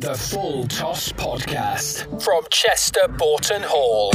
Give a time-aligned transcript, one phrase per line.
[0.00, 4.12] The Full Toss Podcast from Chester Boughton Hall.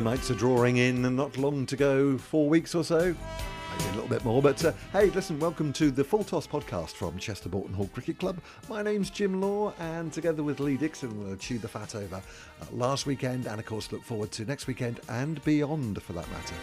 [0.00, 3.00] The nights are drawing in and not long to go, four weeks or so.
[3.00, 6.92] Maybe a little bit more, but uh, hey, listen, welcome to the Full Toss podcast
[6.92, 8.40] from Chester Boughton Hall Cricket Club.
[8.70, 12.64] My name's Jim Law, and together with Lee Dixon, we'll chew the fat over uh,
[12.72, 16.54] last weekend and, of course, look forward to next weekend and beyond for that matter.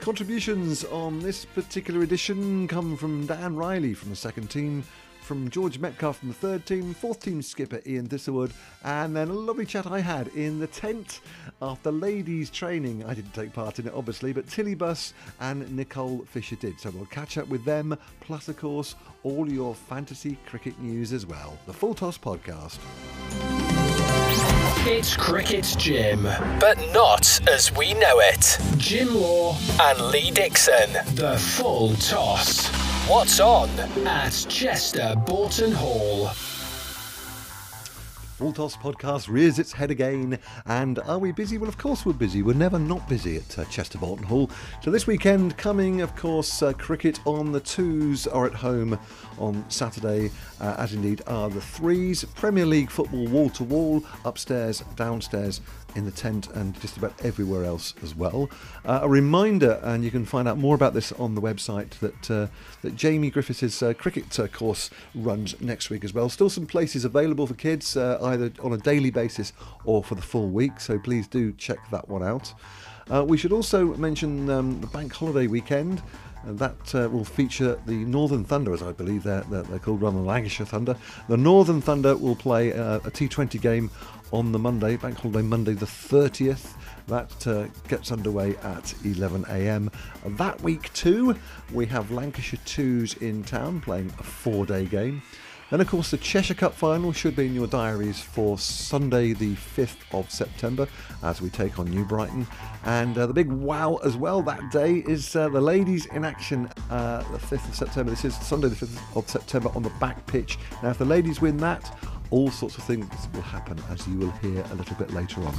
[0.00, 4.82] Contributions on this particular edition come from Dan Riley from the second team,
[5.28, 8.50] from George Metcalf from the third team, fourth team skipper Ian Thistlewood,
[8.82, 11.20] and then a lovely chat I had in the tent
[11.60, 13.04] after ladies' training.
[13.04, 16.80] I didn't take part in it, obviously, but Tilly Buss and Nicole Fisher did.
[16.80, 21.26] So we'll catch up with them, plus, of course, all your fantasy cricket news as
[21.26, 21.58] well.
[21.66, 22.78] The Full Toss Podcast.
[24.86, 26.22] It's Cricket Jim,
[26.58, 28.58] but not as we know it.
[28.78, 30.90] Jim Law and Lee Dixon.
[31.16, 32.87] The Full Toss.
[33.08, 33.70] What's on
[34.06, 36.26] at Chester Boughton Hall?
[38.36, 40.38] Full podcast rears its head again.
[40.66, 41.56] And are we busy?
[41.56, 42.42] Well, of course we're busy.
[42.42, 44.50] We're never not busy at uh, Chester Boughton Hall.
[44.82, 48.98] So this weekend, coming, of course, uh, cricket on the twos are at home
[49.38, 52.24] on Saturday, uh, as indeed are the threes.
[52.34, 55.60] Premier League football wall to wall, upstairs, downstairs,
[55.94, 58.48] in the tent and just about everywhere else as well.
[58.84, 62.30] Uh, a reminder, and you can find out more about this on the website, that
[62.30, 62.46] uh,
[62.82, 66.28] that Jamie Griffiths' uh, cricket uh, course runs next week as well.
[66.28, 69.52] Still some places available for kids, uh, either on a daily basis
[69.84, 72.54] or for the full week, so please do check that one out.
[73.26, 76.02] We should also mention um, the bank holiday weekend.
[76.48, 80.00] And that uh, will feature the Northern Thunder, as I believe they're, they're, they're called,
[80.00, 80.96] rather than Lancashire Thunder.
[81.28, 83.90] The Northern Thunder will play uh, a T20 game
[84.32, 86.72] on the Monday, Bank Holiday Monday the 30th.
[87.06, 89.92] That uh, gets underway at 11am.
[90.38, 91.36] That week, too,
[91.70, 95.20] we have Lancashire 2s in town playing a four day game.
[95.70, 99.54] Then, of course, the Cheshire Cup final should be in your diaries for Sunday, the
[99.54, 100.88] 5th of September,
[101.22, 102.46] as we take on New Brighton.
[102.84, 106.70] And uh, the big wow as well that day is uh, the ladies in action
[106.88, 108.10] uh, the 5th of September.
[108.10, 110.58] This is Sunday, the 5th of September on the back pitch.
[110.82, 111.94] Now, if the ladies win that,
[112.30, 115.54] all sorts of things will happen, as you will hear a little bit later on.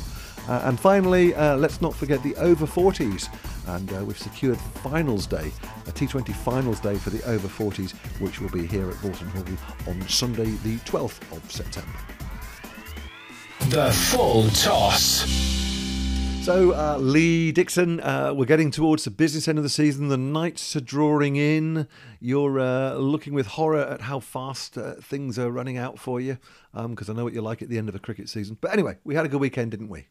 [0.49, 3.29] Uh, and finally, uh, let's not forget the over 40s.
[3.67, 5.51] And uh, we've secured Finals Day,
[5.85, 9.45] a T20 Finals Day for the over 40s, which will be here at Boughton Hall
[9.87, 11.99] on Sunday, the 12th of September.
[13.69, 15.23] The Full Toss.
[16.41, 20.07] So, uh, Lee Dixon, uh, we're getting towards the business end of the season.
[20.07, 21.87] The nights are drawing in.
[22.19, 26.39] You're uh, looking with horror at how fast uh, things are running out for you,
[26.73, 28.57] because um, I know what you're like at the end of a cricket season.
[28.59, 30.07] But anyway, we had a good weekend, didn't we?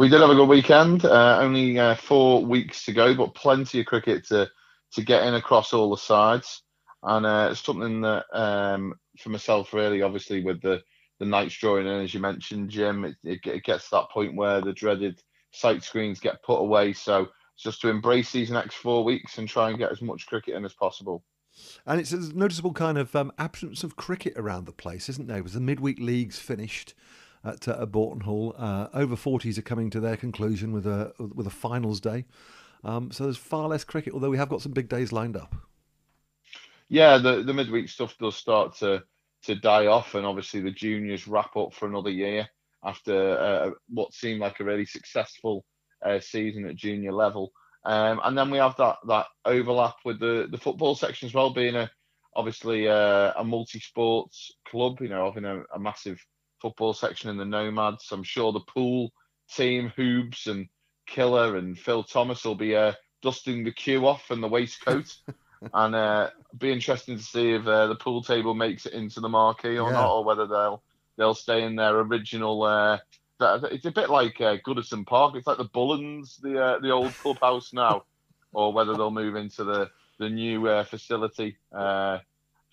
[0.00, 1.04] We did have a good weekend.
[1.04, 4.50] Uh, only uh, four weeks to go, but plenty of cricket to
[4.92, 6.62] to get in across all the sides,
[7.02, 10.80] and it's something that um, for myself, really, obviously, with the
[11.18, 14.34] the nights drawing in, as you mentioned, Jim, it, it, it, gets to that point
[14.34, 16.94] where the dreaded sight screens get put away.
[16.94, 20.26] So it's just to embrace these next four weeks and try and get as much
[20.26, 21.24] cricket in as possible.
[21.84, 25.40] And it's a noticeable kind of um, absence of cricket around the place, isn't there?
[25.40, 26.94] Because the midweek leagues finished
[27.44, 28.54] at, uh, at Boughton Hall.
[28.58, 32.24] Uh, over 40s are coming to their conclusion with a with a finals day.
[32.82, 35.54] Um, so there's far less cricket, although we have got some big days lined up.
[36.88, 39.02] Yeah, the the midweek stuff does start to
[39.42, 42.48] to die off, and obviously the juniors wrap up for another year
[42.84, 45.64] after uh, what seemed like a really successful
[46.04, 47.52] uh, season at junior level.
[47.84, 51.50] Um, and then we have that that overlap with the the football section as well,
[51.50, 51.90] being a
[52.34, 55.00] obviously uh, a multi-sports club.
[55.00, 56.18] You know, having a, a, massive
[56.60, 58.10] football section in the Nomads.
[58.12, 59.12] I'm sure the pool
[59.54, 60.68] team, Hoobs and
[61.06, 62.92] Killer and Phil Thomas will be uh,
[63.22, 65.14] dusting the queue off and the waistcoat.
[65.74, 69.28] and uh, be interesting to see if uh, the pool table makes it into the
[69.28, 69.96] marquee or yeah.
[69.96, 70.82] not, or whether they'll
[71.16, 72.62] they'll stay in their original.
[72.62, 72.98] Uh,
[73.40, 75.34] it's a bit like uh, Goodison Park.
[75.34, 78.04] It's like the Bullens, the uh, the old clubhouse now,
[78.52, 82.18] or whether they'll move into the the new uh, facility uh,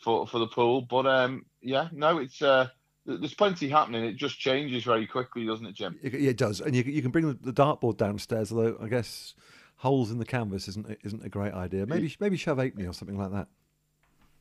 [0.01, 0.81] for for the pool.
[0.81, 2.67] But um, yeah, no, it's uh,
[3.07, 4.03] there's plenty happening.
[4.03, 5.97] It just changes very quickly, doesn't it, Jim?
[6.03, 8.51] It, it does, and you you can bring the dartboard downstairs.
[8.51, 9.33] Although I guess
[9.77, 11.85] holes in the canvas isn't isn't a great idea.
[11.85, 13.47] Maybe maybe shove ha'penny or something like that.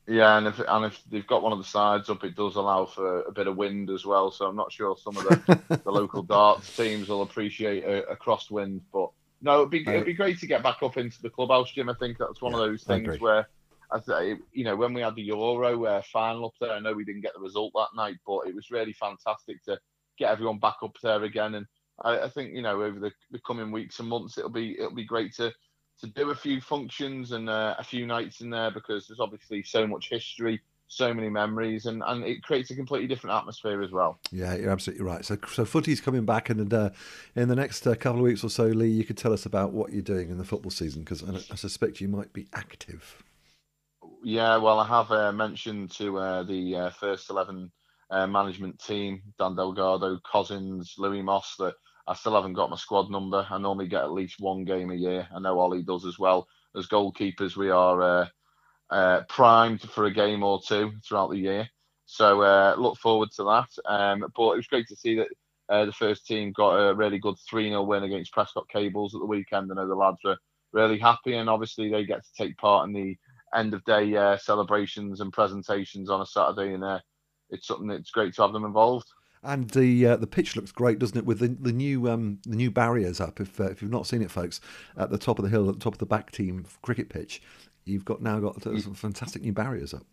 [0.07, 2.85] Yeah, and if and if they've got one of the sides up, it does allow
[2.85, 4.31] for a bit of wind as well.
[4.31, 8.15] So I'm not sure some of the, the local darts teams will appreciate a, a
[8.15, 8.81] crosswind.
[8.93, 9.09] But
[9.41, 11.89] no, it'd be it'd be great to get back up into the clubhouse, Jim.
[11.89, 13.49] I think that's one yeah, of those things where,
[13.91, 16.93] I say, you know, when we had the Euro uh, final up there, I know
[16.93, 19.79] we didn't get the result that night, but it was really fantastic to
[20.17, 21.55] get everyone back up there again.
[21.55, 21.65] And
[22.03, 24.93] I, I think you know over the, the coming weeks and months, it'll be it'll
[24.93, 25.53] be great to
[26.01, 29.63] to do a few functions and uh, a few nights in there because there's obviously
[29.63, 33.91] so much history, so many memories, and, and it creates a completely different atmosphere as
[33.91, 34.19] well.
[34.31, 35.25] Yeah, you're absolutely right.
[35.25, 36.91] So, so footy's coming back, and uh,
[37.35, 39.71] in the next uh, couple of weeks or so, Lee, you could tell us about
[39.71, 43.23] what you're doing in the football season because I, I, suspect you might be active.
[44.23, 47.71] Yeah, well, I have uh, mentioned to uh, the uh, first eleven
[48.11, 51.75] management team, Dan Delgado, Cousins, Louis Moss, that
[52.07, 53.45] I still haven't got my squad number.
[53.49, 55.27] I normally get at least one game a year.
[55.35, 56.47] I know Ollie does as well.
[56.75, 58.27] As goalkeepers, we are uh,
[58.89, 61.69] uh, primed for a game or two throughout the year.
[62.05, 63.67] So uh, look forward to that.
[63.85, 65.27] Um, but it was great to see that
[65.67, 69.19] uh, the first team got a really good 3 0 win against Prescot Cables at
[69.19, 69.69] the weekend.
[69.69, 70.37] I know the lads were
[70.71, 73.17] really happy, and obviously they get to take part in the
[73.55, 76.99] end of day uh, celebrations and presentations on a Saturday, and uh,
[77.49, 79.07] it's something that's great to have them involved.
[79.43, 81.25] And the uh, the pitch looks great, doesn't it?
[81.25, 83.39] With the, the new um, the new barriers up.
[83.39, 84.59] If uh, if you've not seen it, folks,
[84.97, 87.41] at the top of the hill, at the top of the back team cricket pitch,
[87.85, 90.05] you've got now got some fantastic new barriers up.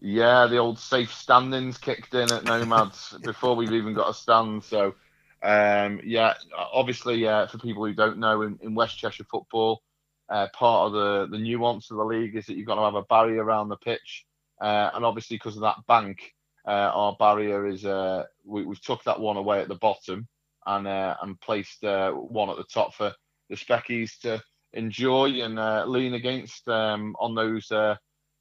[0.00, 4.62] Yeah, the old safe standings kicked in at Nomads before we've even got a stand.
[4.62, 4.94] So,
[5.42, 9.82] um, yeah, obviously, uh, for people who don't know, in, in West Cheshire football,
[10.30, 12.94] uh, part of the, the nuance of the league is that you've got to have
[12.94, 14.24] a barrier around the pitch.
[14.60, 16.32] Uh, and obviously, because of that bank,
[16.66, 20.26] uh, our barrier is uh, we, have took that one away at the bottom
[20.66, 23.12] and uh, and placed uh, one at the top for
[23.50, 24.42] the Speckies to
[24.72, 27.70] enjoy and lean against um, on those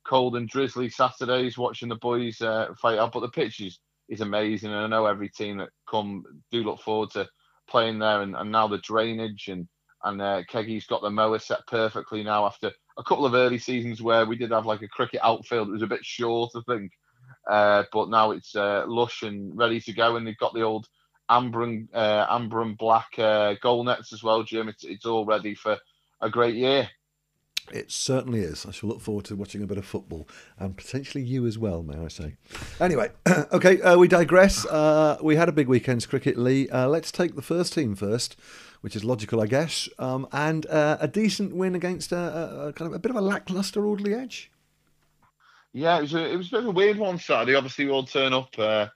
[0.05, 3.11] cold and drizzly Saturdays, watching the boys fight out.
[3.11, 6.79] But the pitch is, is amazing, and I know every team that come do look
[6.79, 7.27] forward to
[7.67, 8.21] playing there.
[8.21, 9.67] And, and now the drainage and
[10.03, 14.01] and uh, Keggy's got the mower set perfectly now after a couple of early seasons
[14.01, 15.69] where we did have like a cricket outfield.
[15.69, 16.91] It was a bit short, I think.
[17.49, 20.87] Uh, but now it's uh, lush and ready to go, and they've got the old
[21.29, 24.69] amber and uh, amber and black uh, goal nets as well, Jim.
[24.69, 25.77] It's it's all ready for
[26.21, 26.89] a great year.
[27.71, 28.65] It certainly is.
[28.65, 30.27] I shall look forward to watching a bit of football
[30.59, 32.35] and potentially you as well, may I say.
[32.81, 33.09] Anyway,
[33.53, 34.65] okay, uh, we digress.
[35.21, 36.67] We had a big weekend's cricket, Lee.
[36.69, 38.35] Let's take the first team first,
[38.83, 42.73] which is logical, I guess, um, and uh, a decent win against a, a, a,
[42.73, 44.51] kind of a bit of a lackluster Alderley Edge.
[45.71, 47.55] Yeah, it was a, it was a bit of a weird one Saturday.
[47.55, 48.49] Obviously, we'll turn up.
[48.59, 48.87] Uh,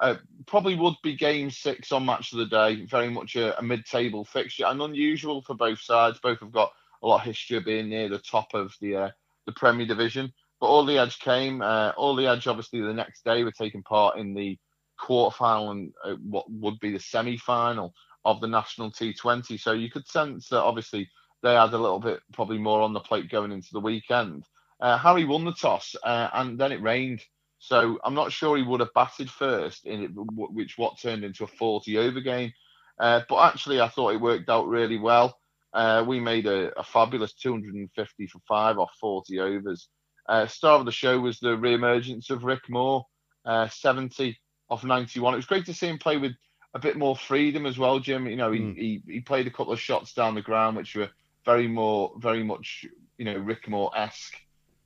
[0.00, 0.14] uh,
[0.46, 2.86] probably would be game six on match of the day.
[2.86, 6.18] Very much a, a, mid-table fixture and unusual for both sides.
[6.22, 9.10] Both have got a lot of history of being near the top of the uh,
[9.44, 10.32] the Premier Division.
[10.58, 11.60] But Alderley Edge came.
[11.60, 14.58] Uh, the Edge, obviously, the next day were taking part in the
[14.98, 17.92] quarterfinal and uh, what would be the semi-final
[18.24, 19.60] of the National T20.
[19.60, 21.08] So you could sense that obviously
[21.42, 24.44] they had a little bit probably more on the plate going into the weekend.
[24.80, 27.22] Uh, Harry won the toss, uh, and then it rained.
[27.58, 31.44] So I'm not sure he would have batted first, in it, which what turned into
[31.44, 32.52] a 40 over game.
[32.98, 35.38] Uh, but actually, I thought it worked out really well.
[35.72, 39.88] Uh, we made a, a, fabulous 250 for five off 40 overs.
[40.28, 43.04] Uh, star of the show was the re-emergence of Rick Moore,
[43.44, 44.38] uh, 70
[44.70, 45.34] off 91.
[45.34, 46.32] It was great to see him play with
[46.74, 48.26] a bit more freedom as well, Jim.
[48.26, 48.76] You know, he, mm.
[48.76, 51.10] he, he played a couple of shots down the ground, which were
[51.44, 52.84] very more, very much,
[53.16, 54.34] you know, Rick Moore esque.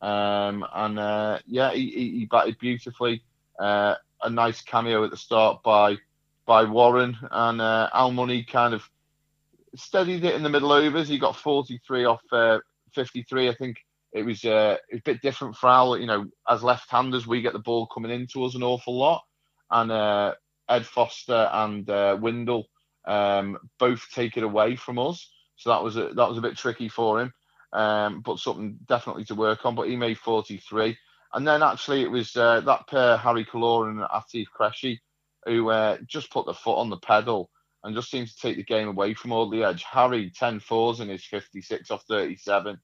[0.00, 3.22] Um, and uh, yeah, he, he, batted beautifully.
[3.58, 5.96] Uh, a nice cameo at the start by
[6.46, 8.82] by Warren and uh, Al Money kind of
[9.74, 11.08] steadied it in the middle overs.
[11.08, 12.58] He got 43 off uh,
[12.94, 13.48] 53.
[13.48, 13.78] I think
[14.12, 15.98] it was uh, a bit different for Al.
[15.98, 19.24] You know, as left-handers, we get the ball coming into us an awful lot,
[19.70, 20.34] and uh,
[20.68, 22.66] Ed Foster and uh, Windle
[23.06, 25.30] um, both take it away from us.
[25.56, 27.32] So that was a, that was a bit tricky for him
[27.72, 29.74] um, but something definitely to work on.
[29.74, 30.96] But he made 43.
[31.34, 34.98] And then actually it was uh, that pair, Harry Kalor and Atif Kreshi,
[35.44, 37.50] who uh, just put the foot on the pedal
[37.84, 39.84] and just seemed to take the game away from Alderley Edge.
[39.84, 42.78] Harry, 10 fours in his 56 off 37.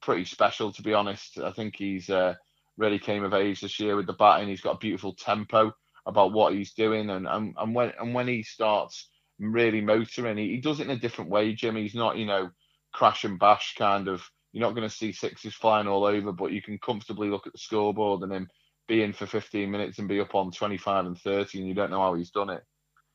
[0.00, 1.38] Pretty special, to be honest.
[1.38, 2.34] I think he's uh,
[2.76, 4.48] really came of age this year with the batting.
[4.48, 5.72] He's got a beautiful tempo
[6.08, 7.10] about what he's doing.
[7.10, 9.10] And, and, and, when, and when he starts
[9.40, 11.76] really motoring, he, he does it in a different way, Jim.
[11.76, 12.50] He's not, you know,
[12.94, 14.22] crash and bash kind of.
[14.52, 17.54] You're not going to see sixes flying all over, but you can comfortably look at
[17.54, 18.48] the scoreboard and him
[18.88, 21.90] be in for 15 minutes and be up on 25 and 30, and you don't
[21.92, 22.64] know how he's done it.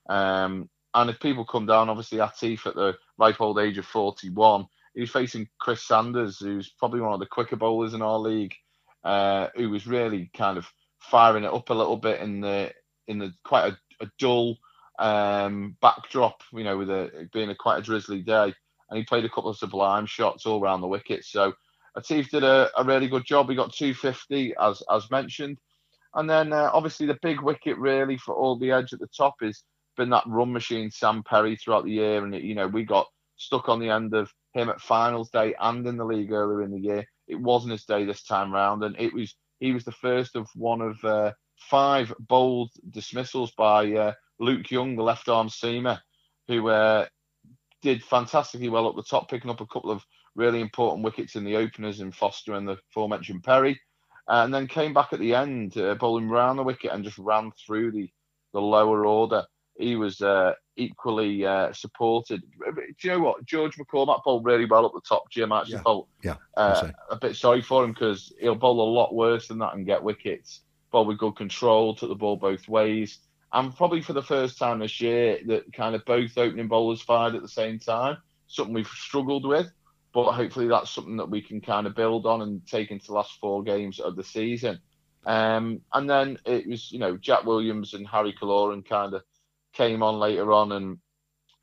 [0.10, 4.68] Um, and if people come down, obviously Atif at the ripe old age of 41,
[4.96, 8.56] he's facing Chris Sanders, who's probably one of the quicker bowlers in our league.
[9.06, 10.68] uh, who was really kind of
[11.00, 12.72] firing it up a little bit in the
[13.08, 14.58] in the quite a, a dull
[15.00, 18.54] um, backdrop, you know, with it being a quite a drizzly day.
[18.90, 21.26] And he played a couple of sublime shots all around the wicket.
[21.26, 21.54] So
[21.98, 23.50] Atif did a, a really good job.
[23.50, 25.58] He got 250 as as mentioned.
[26.16, 29.64] And then uh, obviously the big wicket really for Alderley Edge at the top has
[29.98, 32.24] been that run machine Sam Perry throughout the year.
[32.24, 33.08] And you know we got
[33.38, 36.72] stuck on the end of him at finals day and in the league earlier in
[36.72, 37.06] the year.
[37.28, 40.48] It wasn't his day this time round, and it was he was the first of
[40.56, 41.32] one of uh,
[41.70, 46.00] five bold dismissals by uh, Luke Young, the left arm seamer,
[46.48, 47.06] who uh,
[47.82, 50.04] did fantastically well up the top, picking up a couple of
[50.36, 53.80] really important wickets in the openers in Foster and the aforementioned Perry,
[54.28, 57.52] and then came back at the end, uh, bowling round the wicket and just ran
[57.66, 58.10] through the
[58.54, 59.44] the lower order.
[59.78, 62.44] He was uh, equally uh, supported.
[62.76, 63.44] Do you know what?
[63.46, 65.24] George McCormack bowled really well up the top.
[65.32, 65.82] Jim actually Yeah.
[65.82, 69.58] felt Yeah, uh, a bit sorry for him because he'll bowl a lot worse than
[69.60, 70.62] that and get wickets.
[70.94, 73.20] Bowl with good control, took the ball both ways,
[73.52, 77.36] and probably for the first time this year that kind of both opening bowlers fired
[77.36, 78.18] at the same time.
[78.48, 79.70] Something we've struggled with,
[80.14, 83.14] but hopefully that's something that we can kind of build on and take into the
[83.14, 84.80] last four games of the season.
[85.26, 89.24] Um, and then it was, you know, Jack Williams and Harry Kaloran kind of
[89.74, 91.00] came on later on and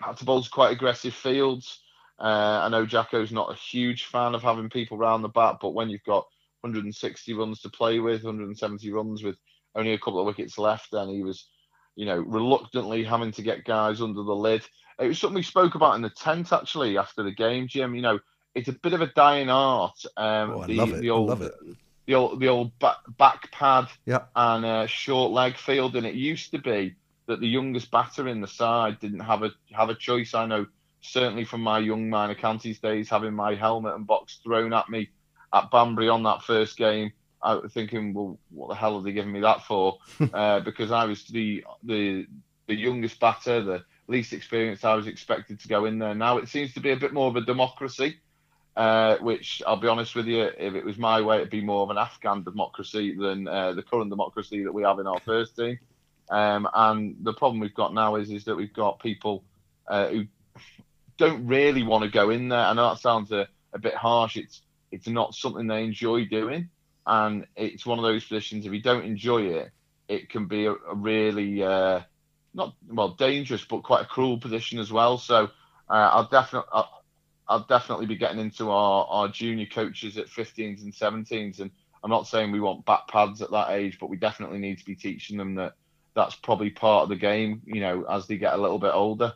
[0.00, 1.80] had to bowl to quite aggressive fields.
[2.18, 5.75] Uh, I know Jacko's not a huge fan of having people round the bat, but
[5.75, 6.26] when you've got
[6.62, 9.36] 160 runs to play with, 170 runs with
[9.74, 11.48] only a couple of wickets left, and he was,
[11.96, 14.62] you know, reluctantly having to get guys under the lid.
[14.98, 17.94] It was something we spoke about in the tent actually after the game, Jim.
[17.94, 18.18] You know,
[18.54, 19.98] it's a bit of a dying art.
[20.16, 21.00] Um, Oh, I the, love it.
[21.00, 21.54] the I love it.
[22.06, 24.24] The old, the old back, back pad Yeah.
[24.34, 28.40] and uh, short leg field, and it used to be that the youngest batter in
[28.40, 30.34] the side didn't have a have a choice.
[30.34, 30.66] I know
[31.02, 35.08] certainly from my young minor counties days, having my helmet and box thrown at me
[35.52, 39.12] at Banbury on that first game, I was thinking, well, what the hell are they
[39.12, 39.99] giving me that for?
[40.35, 42.26] uh, because I was the the
[42.66, 44.85] the youngest batter, the least experienced.
[44.85, 46.14] I was expected to go in there.
[46.14, 48.19] Now it seems to be a bit more of a democracy.
[48.76, 51.83] Uh, which I'll be honest with you, if it was my way, it'd be more
[51.83, 55.57] of an Afghan democracy than uh, the current democracy that we have in our first
[55.57, 55.78] team.
[56.30, 59.42] Um, and the problem we've got now is is that we've got people
[59.88, 60.26] uh, who
[61.19, 62.61] don't really want to go in there.
[62.61, 64.37] I know that sounds a, a bit harsh.
[64.37, 66.68] It's it's not something they enjoy doing,
[67.06, 68.66] and it's one of those positions.
[68.66, 69.70] If you don't enjoy it,
[70.09, 72.00] it can be a, a really uh,
[72.54, 75.18] not well dangerous, but quite a cruel position as well.
[75.18, 75.44] So
[75.88, 76.68] uh, I'll definitely.
[76.73, 77.00] I'll,
[77.49, 81.73] I'll definitely be getting into our, our junior coaches at 15s and 17s, and
[82.04, 84.85] I'm not saying we want back pads at that age, but we definitely need to
[84.85, 85.75] be teaching them that
[86.14, 89.35] that's probably part of the game, you know, as they get a little bit older.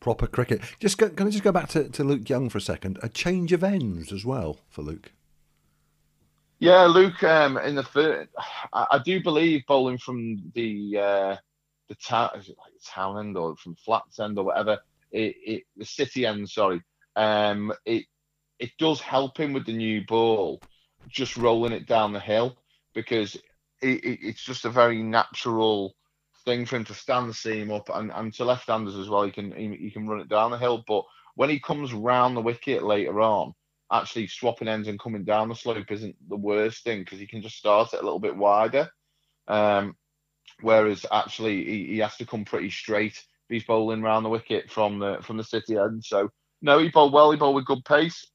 [0.00, 0.62] Proper cricket.
[0.78, 2.98] Just go, can I just go back to, to Luke Young for a second?
[3.02, 5.12] A change of ends as well for Luke.
[6.58, 7.22] Yeah, Luke.
[7.22, 8.28] Um, in the third,
[8.72, 11.36] I, I do believe bowling from the uh,
[11.88, 14.78] the town, like town end or from flats end or whatever,
[15.10, 16.48] it, it the city end.
[16.48, 16.82] Sorry,
[17.16, 18.04] um, it
[18.58, 20.60] it does help him with the new ball,
[21.08, 22.58] just rolling it down the hill
[22.94, 23.36] because
[23.80, 25.94] it, it, it's just a very natural
[26.50, 29.22] thing for him to stand the seam up and, and to left-handers as well.
[29.22, 31.04] He can he, he can run it down the hill, but
[31.36, 33.54] when he comes round the wicket later on,
[33.92, 37.42] actually swapping ends and coming down the slope isn't the worst thing because he can
[37.42, 38.88] just start it a little bit wider.
[39.48, 39.96] Um,
[40.60, 43.22] whereas actually he, he has to come pretty straight.
[43.48, 46.04] He's bowling round the wicket from the from the city end.
[46.04, 46.30] So
[46.62, 47.30] no, he bowled well.
[47.30, 48.26] He bowled with good pace.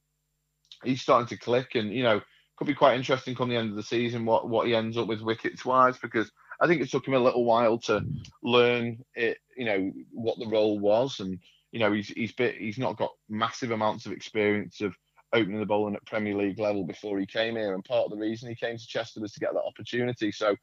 [0.84, 2.22] He's starting to click, and you know
[2.58, 5.08] could be quite interesting come the end of the season what what he ends up
[5.08, 8.06] with wickets wise because I think it took him a little while to
[8.44, 9.38] learn it.
[9.58, 11.40] You know what the role was, and
[11.72, 14.96] you know he's he's bit he's not got massive amounts of experience of
[15.34, 18.18] opening the bowling at Premier League level before he came here, and part of the
[18.18, 20.32] reason he came to Chester was to get that opportunity.
[20.32, 20.56] So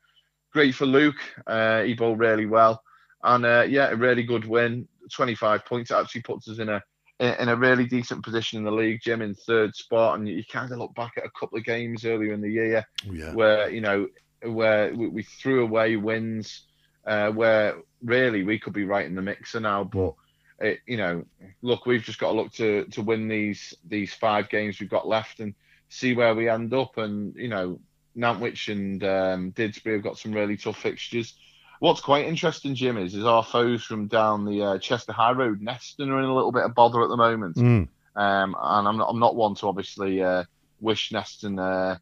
[0.53, 1.21] great for Luke.
[1.47, 2.83] Uh, he bowled really well,
[3.23, 4.89] and uh, yeah, a really good win.
[5.13, 6.83] 25 points actually puts us in a
[7.21, 10.19] in a really decent position in the league, Jim, in third spot.
[10.19, 12.85] And you kind of look back at a couple of games earlier in the year
[13.05, 13.33] yeah.
[13.33, 14.09] where you know
[14.45, 16.63] where we, we threw away wins,
[17.07, 19.85] uh, where really we could be right in the mixer now.
[19.85, 20.15] But
[20.59, 21.25] it, you know,
[21.63, 25.07] look, we've just got to look to to win these these five games we've got
[25.07, 25.55] left and
[25.89, 26.99] see where we end up.
[26.99, 27.81] And you know,
[28.17, 31.35] Nantwich and um, Didsbury have got some really tough fixtures.
[31.81, 35.61] What's quite interesting, Jim, is is our foes from down the uh, Chester High Road,
[35.61, 37.57] Neston, are in a little bit of bother at the moment.
[37.57, 37.89] Mm.
[38.15, 40.45] Um, and I'm not, I'm not one to obviously uh,
[40.81, 41.99] wish Neston uh,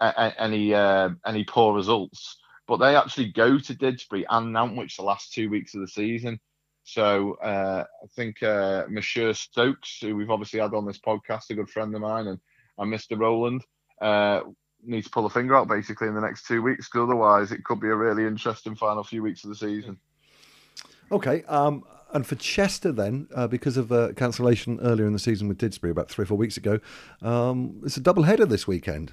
[0.00, 5.32] any uh, any poor results, but they actually go to Didsbury and Nantwich the last
[5.32, 6.40] two weeks of the season.
[6.84, 11.54] So uh, I think uh, Monsieur Stokes, who we've obviously had on this podcast, a
[11.54, 12.38] good friend of mine, and,
[12.78, 13.18] and Mr.
[13.18, 13.64] Rowland,
[14.02, 14.40] uh,
[14.84, 17.64] need to pull a finger out basically in the next two weeks, because otherwise it
[17.64, 19.98] could be a really interesting final few weeks of the season.
[21.10, 21.42] Okay.
[21.44, 25.58] Um, and for Chester, then, uh, because of a cancellation earlier in the season with
[25.58, 26.80] Didsbury about three or four weeks ago,
[27.22, 29.12] um, it's a double header this weekend.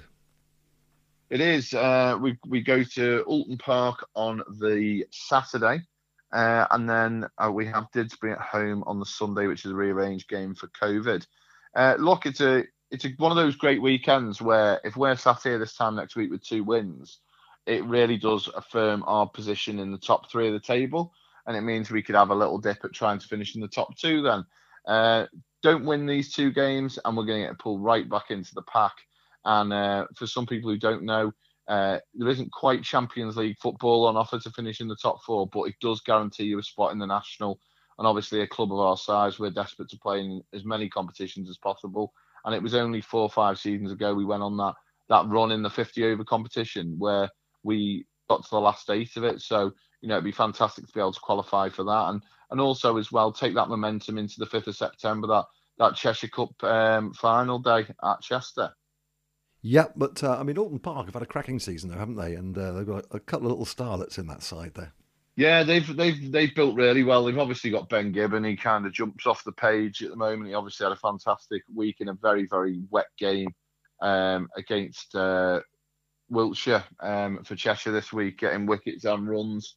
[1.32, 1.72] It is.
[1.72, 5.80] Uh, we we go to Oulton Park on the Saturday,
[6.30, 9.74] uh, and then uh, we have Didsbury at home on the Sunday, which is a
[9.74, 11.26] rearranged game for COVID.
[11.74, 15.42] Uh, look, it's a it's a, one of those great weekends where if we're sat
[15.42, 17.20] here this time next week with two wins,
[17.64, 21.14] it really does affirm our position in the top three of the table,
[21.46, 23.68] and it means we could have a little dip at trying to finish in the
[23.68, 24.20] top two.
[24.20, 24.44] Then,
[24.86, 25.28] uh,
[25.62, 28.64] don't win these two games, and we're going to get pulled right back into the
[28.70, 28.92] pack
[29.44, 31.32] and uh, for some people who don't know,
[31.68, 35.46] uh, there isn't quite Champions League football on offer to finish in the top four,
[35.46, 37.60] but it does guarantee you a spot in the national.
[37.98, 41.48] And obviously, a club of our size, we're desperate to play in as many competitions
[41.48, 42.12] as possible.
[42.44, 44.74] And it was only four or five seasons ago we went on that
[45.08, 47.28] that run in the 50 over competition where
[47.62, 49.40] we got to the last eight of it.
[49.40, 52.60] So you know it'd be fantastic to be able to qualify for that, and and
[52.60, 55.44] also as well take that momentum into the 5th of September that
[55.78, 58.72] that Cheshire Cup um, final day at Chester.
[59.62, 62.34] Yeah, but uh, I mean, Oulton Park have had a cracking season, though, haven't they?
[62.34, 64.92] And uh, they've got a couple of little starlets in that side there.
[65.36, 67.24] Yeah, they've they've they've built really well.
[67.24, 68.44] They've obviously got Ben Gibbon.
[68.44, 70.48] He kind of jumps off the page at the moment.
[70.48, 73.48] He obviously had a fantastic week in a very very wet game
[74.02, 75.60] um, against uh,
[76.28, 79.76] Wiltshire um, for Cheshire this week, getting wickets and runs.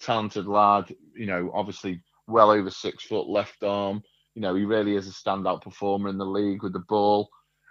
[0.00, 4.02] Talented lad, you know, obviously well over six foot left arm.
[4.34, 7.30] You know, he really is a standout performer in the league with the ball.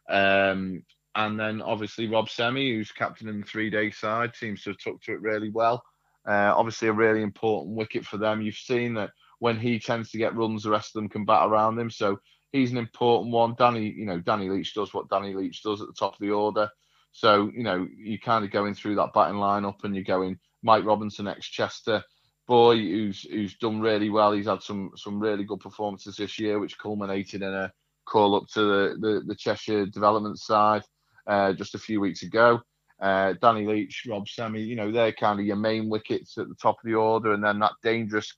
[0.10, 0.84] Um,
[1.16, 4.78] and then obviously Rob Semi, who's captain in the three day side, seems to have
[4.78, 5.84] took to it really well.
[6.28, 8.42] Uh, obviously, a really important wicket for them.
[8.42, 11.48] You've seen that when he tends to get runs, the rest of them can bat
[11.48, 11.90] around him.
[11.90, 12.20] So
[12.52, 13.56] he's an important one.
[13.58, 16.32] Danny, you know, Danny Leach does what Danny Leach does at the top of the
[16.32, 16.70] order.
[17.12, 20.84] So, you know, you kind of going through that batting lineup and you're going Mike
[20.84, 22.04] Robinson, ex Chester
[22.48, 24.32] boy, who's who's done really well.
[24.32, 27.72] He's had some some really good performances this year, which culminated in a
[28.06, 30.84] call up to the, the, the Cheshire development side
[31.28, 32.62] uh, just a few weeks ago.
[33.02, 36.56] Uh, Danny Leach, Rob Semi, you know, they're kind of your main wickets at the
[36.56, 37.34] top of the order.
[37.34, 38.34] And then that dangerous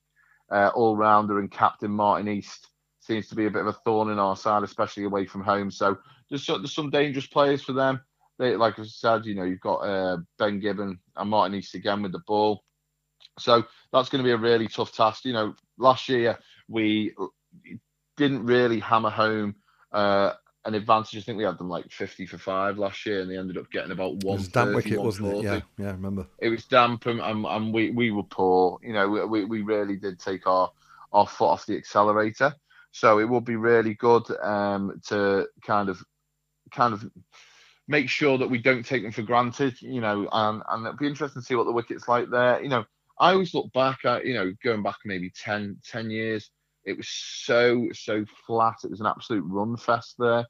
[0.52, 2.68] uh, all rounder and captain Martin East
[3.00, 5.70] seems to be a bit of a thorn in our side, especially away from home.
[5.70, 5.98] So
[6.30, 8.02] there's, there's some dangerous players for them.
[8.40, 12.02] They, like I said, you know, you've got uh, Ben Gibbon and Martin East again
[12.02, 12.64] with the ball.
[13.40, 15.26] So that's going to be a really tough task.
[15.26, 17.14] You know, last year we
[18.16, 19.56] didn't really hammer home
[19.92, 20.34] uh,
[20.68, 21.18] an advantage.
[21.18, 23.72] I think we had them like 50 for five last year, and they ended up
[23.72, 24.36] getting about one.
[24.36, 25.44] It was damp wicket, wasn't it?
[25.44, 26.28] Yeah, yeah, I remember.
[26.40, 28.78] It was damp, and, and, and we, we were poor.
[28.84, 30.70] You know, we, we really did take our,
[31.14, 32.54] our foot off the accelerator.
[32.92, 36.04] So it would be really good um, to kind of
[36.72, 37.06] kind of
[37.88, 39.82] make sure that we don't take them for granted.
[39.82, 42.62] You know, and and it'd be interesting to see what the wicket's like there.
[42.62, 42.86] You know,
[43.20, 46.50] I always look back at you know going back maybe 10, 10 years.
[46.84, 48.76] It was so so flat.
[48.84, 50.46] It was an absolute run fest there.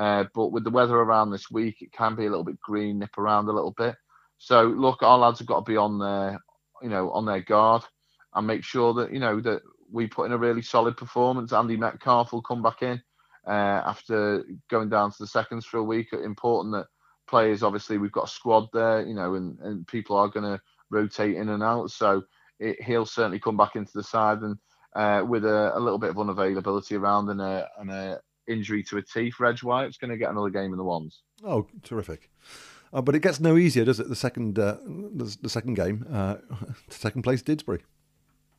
[0.00, 2.98] Uh, but with the weather around this week, it can be a little bit green,
[2.98, 3.94] nip around a little bit.
[4.38, 6.40] So look, our lads have got to be on their,
[6.80, 7.82] you know, on their guard
[8.34, 9.60] and make sure that you know that
[9.92, 11.52] we put in a really solid performance.
[11.52, 13.02] Andy Metcalf will come back in
[13.46, 16.14] uh, after going down to the seconds for a week.
[16.14, 16.86] Important that
[17.28, 20.62] players, obviously, we've got a squad there, you know, and, and people are going to
[20.88, 21.90] rotate in and out.
[21.90, 22.22] So
[22.58, 24.56] it, he'll certainly come back into the side and
[24.96, 28.96] uh, with a, a, little bit of unavailability around and a, and a injury to
[28.96, 31.22] Atif, Reg Wyatt's going to get another game in the ones.
[31.44, 32.30] Oh, terrific!
[32.92, 34.08] Uh, but it gets no easier, does it?
[34.08, 36.36] The second, uh, the, the, second game, uh,
[36.88, 37.80] second place, Didsbury.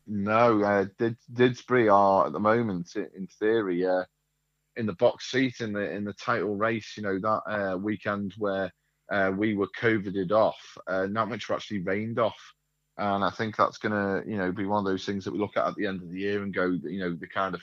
[0.08, 4.04] No, uh, Did, Didsbury are at the moment, in theory, uh,
[4.77, 6.93] in the box seat in the in the title race.
[6.95, 8.71] You know that uh, weekend where
[9.12, 12.39] uh, we were COVIDed off, not much actually rained off.
[12.97, 15.39] And I think that's going to, you know, be one of those things that we
[15.39, 17.62] look at at the end of the year and go, you know, the kind of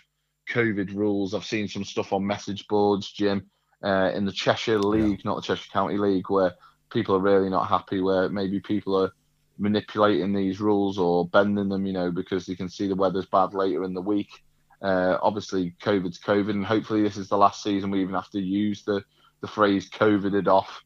[0.51, 1.35] COVID rules.
[1.35, 3.51] I've seen some stuff on message boards, Jim,
[3.83, 5.31] uh, in the Cheshire League, yeah.
[5.31, 6.55] not the Cheshire County League, where
[6.91, 9.13] people are really not happy, where maybe people are
[9.59, 13.55] manipulating these rules or bending them, you know, because they can see the weather's bad
[13.55, 14.31] later in the week.
[14.81, 18.41] Uh, obviously, COVID's COVID, and hopefully this is the last season we even have to
[18.41, 19.05] use the,
[19.41, 20.83] the phrase COVIDed off.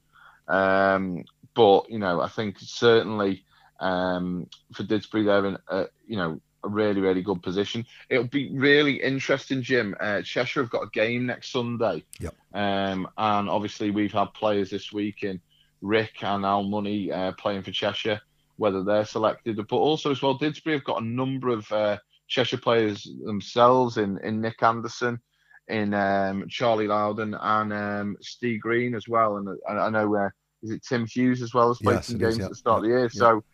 [0.49, 3.45] Um, but, you know, I think certainly
[3.81, 7.87] um, for Didsbury there, in, uh, you know, a really, really good position.
[8.09, 9.97] It'll be really interesting, Jim.
[9.99, 12.05] Uh, Cheshire have got a game next Sunday.
[12.21, 12.35] Yep.
[12.55, 15.41] Um, and obviously, we've had players this week in
[15.81, 18.21] Rick and Al Money uh, playing for Cheshire,
[18.57, 19.57] whether they're selected.
[19.57, 21.99] But also, as well, Didsbury have got a number of uh,
[22.29, 25.21] Cheshire players themselves in, in Nick Anderson,
[25.69, 29.37] in um, Charlie Loudon, and um, Steve Green as well.
[29.37, 32.17] And I, I know where is it Tim Hughes as well as played Yes, some
[32.17, 32.45] is, games yeah.
[32.45, 33.03] at the start of the year.
[33.03, 33.09] Yeah.
[33.13, 33.45] So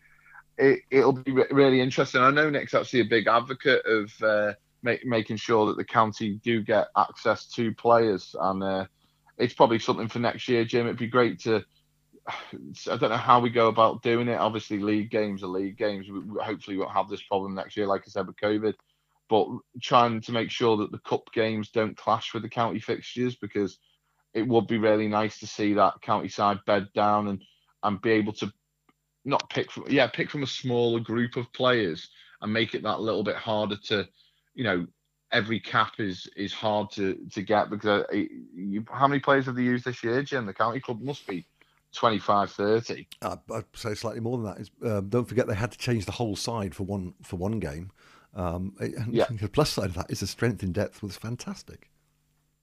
[0.59, 2.21] it, it'll be re- really interesting.
[2.21, 6.39] I know Nick's actually a big advocate of uh, ma- making sure that the county
[6.43, 8.85] do get access to players, and uh,
[9.37, 10.85] it's probably something for next year, Jim.
[10.85, 11.63] It'd be great to.
[12.27, 14.35] I don't know how we go about doing it.
[14.37, 16.07] Obviously, league games are league games.
[16.09, 18.73] We- hopefully, we won't have this problem next year, like I said with COVID.
[19.29, 19.47] But
[19.81, 23.77] trying to make sure that the cup games don't clash with the county fixtures because
[24.33, 27.43] it would be really nice to see that county side bed down and
[27.83, 28.51] and be able to
[29.29, 32.09] not pick from yeah pick from a smaller group of players
[32.41, 34.07] and make it that little bit harder to
[34.55, 34.85] you know
[35.31, 38.15] every cap is is hard to to get because uh,
[38.53, 41.45] you, how many players have they used this year jim the county club must be
[41.93, 44.59] 25 30 Uh, I'd say slightly more than that.
[44.59, 47.59] Is, um, don't forget they had to change the whole side for one for one
[47.59, 47.91] game.
[48.35, 49.25] Um, and Yeah.
[49.41, 51.89] the plus side of that is the strength in depth was fantastic.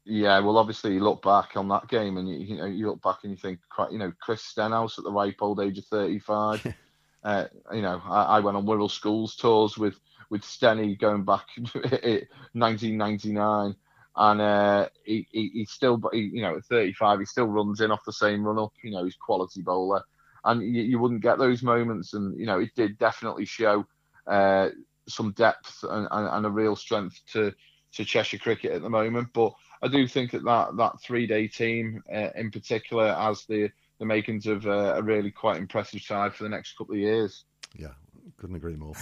[0.06, 3.02] Yeah well obviously you look back on that game and you, you know you look
[3.02, 3.58] back and you think
[3.90, 6.74] you know chris stenhouse at the ripe old age of 35
[7.24, 9.98] uh, you know I, I went on wirral schools tours with
[10.30, 13.76] with Stenny going back 1999
[14.18, 17.90] and uh, he, he, he still he, you know at 35 he still runs in
[17.90, 20.02] off the same run up you know he's quality bowler.
[20.44, 23.84] And you, you wouldn't get those moments and you know it did definitely show
[24.26, 24.70] uh,
[25.08, 27.52] some depth and, and, and a real strength to
[27.92, 29.28] to Cheshire cricket at the moment.
[29.32, 33.70] But I do think that that, that three day team uh, in particular has the
[33.98, 37.44] the makings of uh, a really quite impressive side for the next couple of years.
[37.74, 37.92] Yeah,
[38.36, 38.94] couldn't agree more.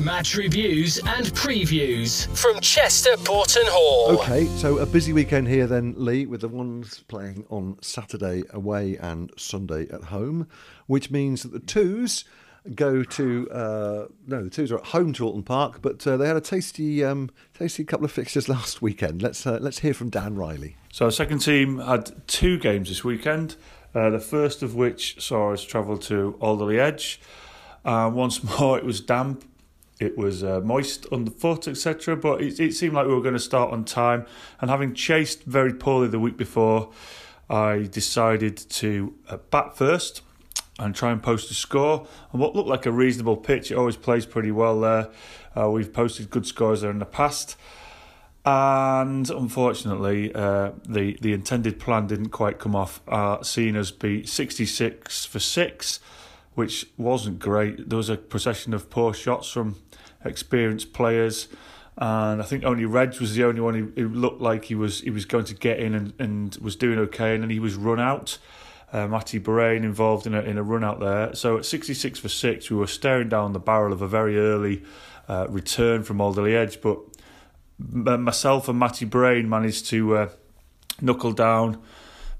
[0.00, 4.20] Match reviews and previews from Chester Boughton Hall.
[4.20, 8.96] Okay, so a busy weekend here then, Lee, with the ones playing on Saturday away
[8.98, 10.48] and Sunday at home,
[10.86, 12.24] which means that the twos
[12.74, 16.26] go to uh, no, the twos are at home to Oulton Park, but uh, they
[16.26, 19.22] had a tasty, um, tasty couple of fixtures last weekend.
[19.22, 20.76] Let's uh, let's hear from Dan Riley.
[20.92, 23.56] So our second team had two games this weekend.
[23.94, 27.20] Uh, the first of which saw us travel to Alderley Edge.
[27.84, 29.44] Once more, it was damp.
[30.00, 32.16] It was uh, moist underfoot, etc.
[32.16, 34.26] But it, it seemed like we were going to start on time.
[34.60, 36.90] And having chased very poorly the week before,
[37.48, 40.22] I decided to uh, bat first
[40.78, 43.70] and try and post a score on what looked like a reasonable pitch.
[43.70, 45.10] It always plays pretty well there.
[45.56, 47.56] Uh, we've posted good scores there in the past.
[48.44, 53.00] And unfortunately, uh, the the intended plan didn't quite come off.
[53.08, 56.00] Uh, seeing us beat 66 for six,
[56.54, 57.88] which wasn't great.
[57.88, 59.76] There was a procession of poor shots from
[60.26, 61.48] experienced players,
[61.96, 65.00] and I think only Reg was the only one who, who looked like he was
[65.00, 67.76] he was going to get in and, and was doing okay, and then he was
[67.76, 68.36] run out.
[68.94, 71.34] Uh, Matty Brain involved in a in a run out there.
[71.34, 74.84] So at 66 for six, we were staring down the barrel of a very early
[75.28, 76.98] uh, return from Alderley Edge, but
[77.76, 80.28] myself and Matty Brain managed to uh,
[81.00, 81.82] knuckle down,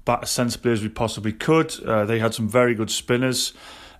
[0.05, 1.77] bat as sensibly as we possibly could.
[1.83, 3.51] Uh, they had some very good spinners,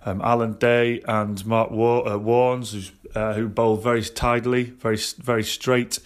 [0.06, 5.44] um, Alan Day and Mark War- uh, Warnes, uh, who bowled very tidily, very very
[5.44, 5.98] straight,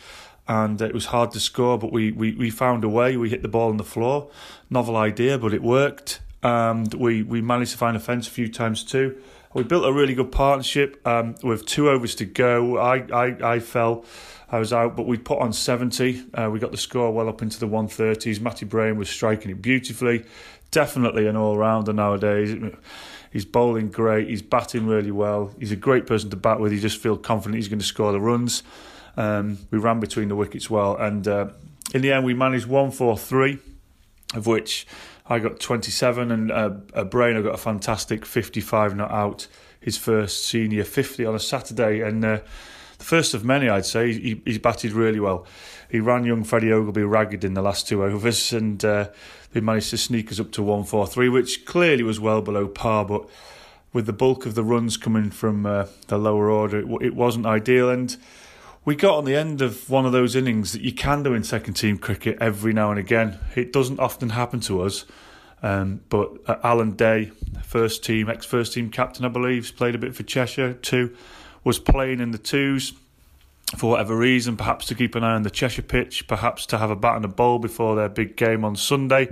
[0.49, 1.79] and it was hard to score.
[1.79, 3.17] But we, we, we found a way.
[3.17, 4.31] We hit the ball on the floor.
[4.69, 6.21] Novel idea, but it worked.
[6.43, 9.21] And we, we managed to find a fence a few times too.
[9.53, 12.79] We built a really good partnership um, with two overs to go.
[12.79, 14.05] I, I, I fell.
[14.49, 16.25] I was out, but we put on 70.
[16.35, 18.41] Uh, we got the score well up into the 130s.
[18.41, 20.25] Matty Brain was striking it beautifully.
[20.71, 22.57] Definitely an all rounder nowadays.
[23.33, 24.29] He's bowling great.
[24.29, 25.53] He's batting really well.
[25.59, 26.73] He's a great person to bat with.
[26.73, 28.63] You just feel confident he's going to score the runs.
[29.17, 31.49] Um, we ran between the wickets well, and uh,
[31.93, 33.59] in the end, we managed 143,
[34.35, 34.87] of which
[35.31, 39.47] I got 27, and uh, uh, Brainer got a fantastic 55 not out,
[39.81, 42.41] his first senior 50 on a Saturday, and uh,
[42.99, 44.13] the first of many, I'd say.
[44.13, 45.47] He, he's batted really well.
[45.89, 49.11] He ran young Freddie Ogilvie ragged in the last two overs, and uh,
[49.53, 53.29] they managed to sneak us up to 143, which clearly was well below par, but
[53.93, 57.47] with the bulk of the runs coming from uh, the lower order, it, it wasn't
[57.47, 58.17] ideal, and
[58.85, 61.45] we got on the end of one of those innings that you can do in
[61.45, 63.39] second team cricket every now and again.
[63.55, 65.05] It doesn't often happen to us.
[65.63, 69.99] Um, but uh, Alan Day, first team, ex first team captain, I believe, played a
[69.99, 71.15] bit for Cheshire too,
[71.65, 72.95] was playing in the twos
[73.77, 76.91] for whatever reason, perhaps to keep an eye on the Cheshire pitch, perhaps to have
[76.91, 79.29] a bat and a bowl before their big game on Sunday.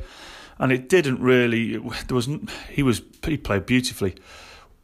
[0.59, 1.77] And it didn't really.
[1.77, 2.51] There wasn't.
[2.71, 3.01] He was.
[3.25, 4.17] He played beautifully.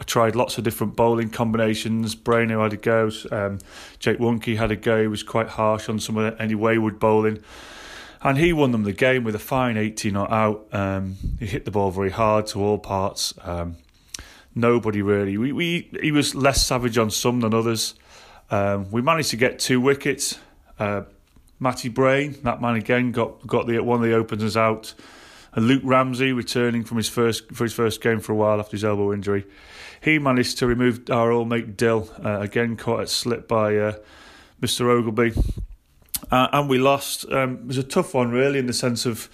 [0.04, 2.14] I tried lots of different bowling combinations.
[2.14, 3.10] Braino had a go.
[3.32, 3.58] Um,
[3.98, 5.00] Jake Wonky had a go.
[5.00, 7.42] He was quite harsh on some of the, any wayward bowling.
[8.20, 10.66] And he won them the game with a fine 80 not out.
[10.72, 13.32] Um, he hit the ball very hard to all parts.
[13.40, 13.76] Um,
[14.54, 15.38] nobody really.
[15.38, 17.94] We, we He was less savage on some than others.
[18.50, 20.38] Um, we managed to get two wickets.
[20.78, 21.04] Uh,
[21.58, 24.92] Matty Brain, that man again, got, got the one of the openers out
[25.54, 28.72] And Luke Ramsey, returning from his first for his first game for a while after
[28.72, 29.46] his elbow injury,
[30.04, 33.92] he managed to remove our old mate Dill uh, again, caught it slip by uh,
[34.60, 34.86] Mr.
[34.86, 35.34] Ogilby,
[36.30, 37.24] uh, and we lost.
[37.32, 39.30] Um, it was a tough one, really, in the sense of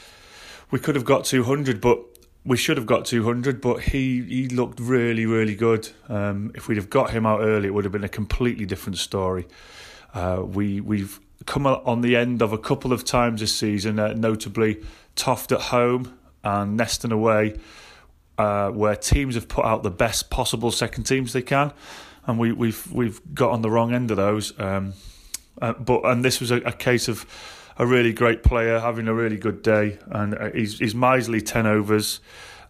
[0.71, 1.99] we could have got 200, but
[2.45, 5.89] we should have got 200, but he, he looked really, really good.
[6.09, 8.99] Um, if we'd have got him out early, it would have been a completely different
[8.99, 9.47] story.
[10.15, 14.13] Uh, we, we've come on the end of a couple of times this season, uh,
[14.13, 14.81] notably
[15.17, 17.57] Toft at home and Neston away,
[18.40, 21.72] uh, where teams have put out the best possible second teams they can,
[22.26, 24.59] and we, we've we've got on the wrong end of those.
[24.59, 24.94] Um,
[25.61, 27.26] uh, but and this was a, a case of
[27.76, 31.66] a really great player having a really good day, and uh, his, his miserly ten
[31.66, 32.20] overs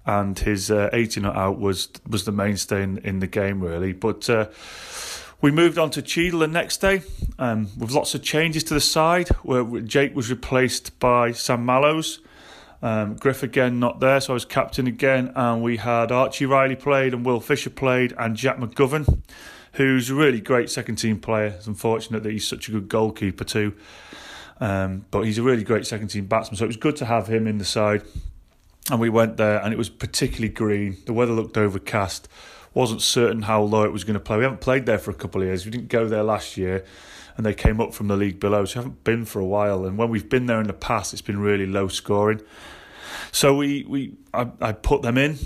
[0.06, 3.92] and his uh, 80 not out was was the mainstay in, in the game really.
[3.92, 4.46] But uh,
[5.40, 7.02] we moved on to Cheadle the next day
[7.38, 12.18] um, with lots of changes to the side, where Jake was replaced by Sam Mallows.
[12.83, 16.77] Um, Griff again not there, so I was captain again, and we had Archie Riley
[16.77, 19.23] played and Will Fisher played and Jack McGovern,
[19.75, 21.55] who's a really great second team player.
[21.57, 23.75] It's unfortunate that he's such a good goalkeeper too.
[24.61, 27.27] Um, but he's a really great second team batsman, so it was good to have
[27.27, 28.03] him in the side.
[28.90, 30.97] And we went there, and it was particularly green.
[31.07, 32.29] The weather looked overcast.
[32.73, 34.38] Wasn't certain how low it was going to play.
[34.38, 35.64] We haven't played there for a couple of years.
[35.64, 36.85] We didn't go there last year,
[37.40, 39.87] and they came up from the league below, so we haven't been for a while.
[39.87, 42.42] And when we've been there in the past, it's been really low scoring.
[43.33, 45.38] So we, we I, I put them in,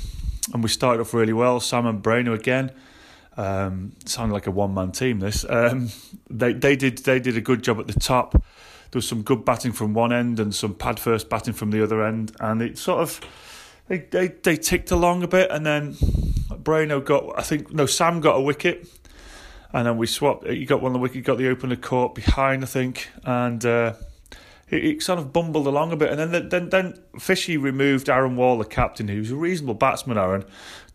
[0.53, 1.61] and we started off really well.
[1.61, 2.73] Sam and Braino again.
[3.37, 5.21] Um, sounded like a one man team.
[5.21, 5.91] This um,
[6.29, 8.43] they they did they did a good job at the top
[8.95, 11.83] there was some good batting from one end and some pad first batting from the
[11.83, 13.21] other end, and it sort of
[13.89, 15.95] they they, they ticked along a bit, and then
[16.63, 18.89] Braino got I think no Sam got a wicket,
[19.75, 20.47] and then we swapped.
[20.47, 23.63] He got one of the wicket, got the opener caught behind I think, and.
[23.65, 23.95] Uh,
[24.71, 28.37] it, it sort of bumbled along a bit, and then then then Fishy removed Aaron
[28.37, 30.17] Wall, the captain, who's a reasonable batsman.
[30.17, 30.45] Aaron,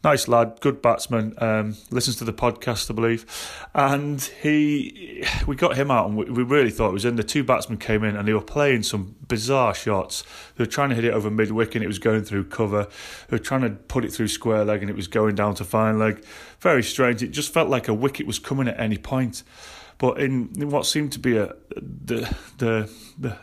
[0.03, 1.33] nice lad, good batsman.
[1.37, 3.25] Um, listens to the podcast, I believe,
[3.73, 7.15] and he we got him out, and we, we, really thought it was in.
[7.15, 10.23] The two batsmen came in, and they were playing some bizarre shots.
[10.55, 12.87] They were trying to hit it over mid wicket, and it was going through cover.
[13.27, 15.63] They were trying to put it through square leg, and it was going down to
[15.63, 16.23] fine leg.
[16.60, 17.24] Very strange.
[17.24, 19.43] It just felt like a wicket was coming at any point.
[19.98, 23.38] But in, in what seemed to be a the the the,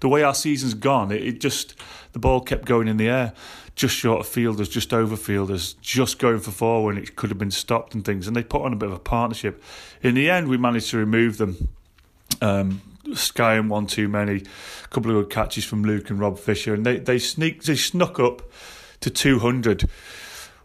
[0.00, 1.74] the way our season's gone, it, it just
[2.12, 3.32] the ball kept going in the air
[3.74, 7.38] just short of fielders, just over fielders, just going for four when it could have
[7.38, 8.26] been stopped and things.
[8.26, 9.62] And they put on a bit of a partnership.
[10.02, 11.68] In the end, we managed to remove them.
[12.40, 12.82] Um,
[13.14, 14.36] Sky and one too many,
[14.84, 17.74] a couple of good catches from Luke and Rob Fisher, and they they sneaked they
[17.74, 18.40] snuck up
[19.00, 19.88] to 200,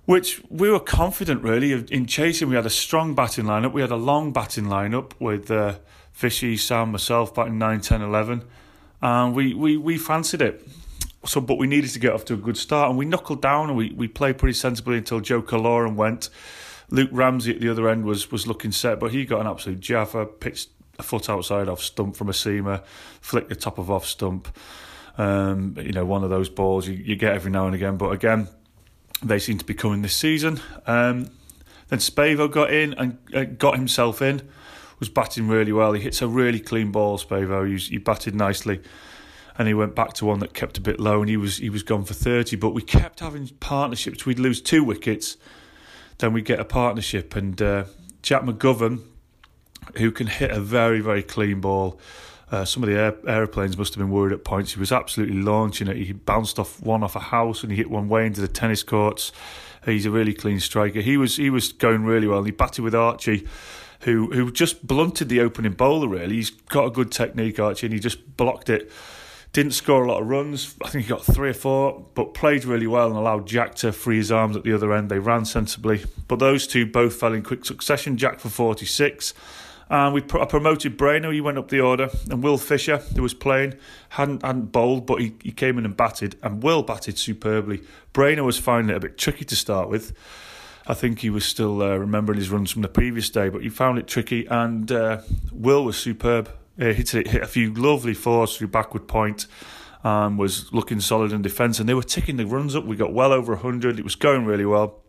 [0.09, 2.49] which we were confident really in chasing.
[2.49, 5.75] We had a strong batting lineup, we had a long batting lineup with uh,
[6.11, 8.43] Fishy, Sam, myself batting 9, 10, 11,
[9.03, 10.67] and we we we fancied it
[11.25, 13.67] so, but we needed to get off to a good start, and we knuckled down
[13.67, 16.29] and we, we played pretty sensibly until Joe Kaloran went.
[16.89, 19.79] Luke Ramsey at the other end was was looking set, but he got an absolute
[19.79, 22.83] jaffa, pitched a foot outside off stump from a seamer,
[23.21, 24.47] flicked the top of off stump.
[25.19, 28.09] Um, you know, one of those balls you, you get every now and again, but
[28.09, 28.47] again,
[29.21, 30.59] they seem to be coming this season.
[30.87, 31.29] Um,
[31.89, 34.47] then Spavo got in and uh, got himself in,
[34.99, 35.93] was batting really well.
[35.93, 37.67] He hits a really clean ball, Spavo.
[37.67, 38.81] He, he batted nicely
[39.59, 41.69] and he went back to one that kept a bit low, and he was he
[41.69, 42.55] was gone for thirty.
[42.55, 44.25] But we kept having partnerships.
[44.25, 45.35] We'd lose two wickets,
[46.19, 47.83] then we'd get a partnership, and uh,
[48.23, 49.01] Jack McGovern,
[49.97, 51.99] who can hit a very very clean ball.
[52.51, 54.73] Uh, some of the air, aeroplanes must have been worried at points.
[54.73, 55.97] He was absolutely launching it.
[55.97, 58.81] He bounced off one off a house and he hit one way into the tennis
[58.81, 59.31] courts.
[59.85, 61.01] He's a really clean striker.
[61.01, 62.43] He was he was going really well.
[62.43, 63.47] He batted with Archie,
[64.01, 66.07] who who just blunted the opening bowler.
[66.07, 68.91] Really, he's got a good technique, Archie, and he just blocked it
[69.51, 70.75] didn't score a lot of runs.
[70.83, 73.91] I think he got three or four, but played really well and allowed Jack to
[73.91, 75.09] free his arms at the other end.
[75.09, 76.05] They ran sensibly.
[76.27, 78.17] But those two both fell in quick succession.
[78.17, 79.33] Jack for 46.
[79.89, 83.33] And we I promoted Braino, he went up the order, and Will Fisher, who was
[83.33, 83.73] playing,
[84.09, 87.81] hadn't hadn't bowled, but he, he came in and batted, and Will batted superbly.
[88.13, 90.13] Braino was finding it a bit tricky to start with.
[90.85, 93.69] I think he was still uh, remembering his runs from the previous day, but he
[93.69, 95.21] found it tricky, and uh,
[95.51, 96.49] Will was superb.
[96.79, 99.47] Uh, hit, hit a few lovely fours through backward point
[100.01, 101.77] and was looking solid in defence.
[101.79, 102.85] And they were ticking the runs up.
[102.85, 103.99] We got well over 100.
[103.99, 105.01] It was going really well.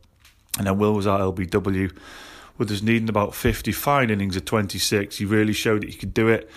[0.58, 1.96] And then Will was at LBW
[2.60, 3.72] with us needing about 50.
[3.72, 5.16] Fine innings of 26.
[5.16, 6.48] He really showed that he could do it.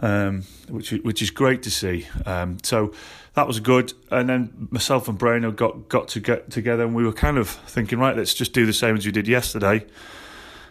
[0.00, 2.06] Um, which which is great to see.
[2.26, 2.92] Um, so
[3.34, 3.94] that was good.
[4.10, 7.48] And then myself and Braino got got to get together, and we were kind of
[7.48, 9.86] thinking, right, let's just do the same as we did yesterday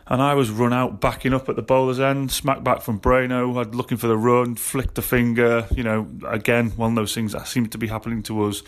[0.09, 3.59] and I was run out backing up at the bowler's end, smack back from Braino.
[3.59, 5.67] I'd looking for the run, flicked the finger.
[5.75, 8.63] You know, again, one of those things that seemed to be happening to us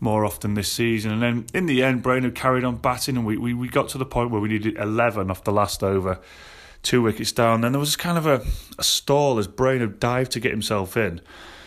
[0.00, 1.12] more often this season.
[1.12, 3.98] And then in the end, Brainerd carried on batting, and we, we, we got to
[3.98, 6.20] the point where we needed 11 off the last over,
[6.82, 7.60] two wickets down.
[7.60, 8.44] Then there was kind of a,
[8.78, 11.20] a stall as Brainerd dived to get himself in,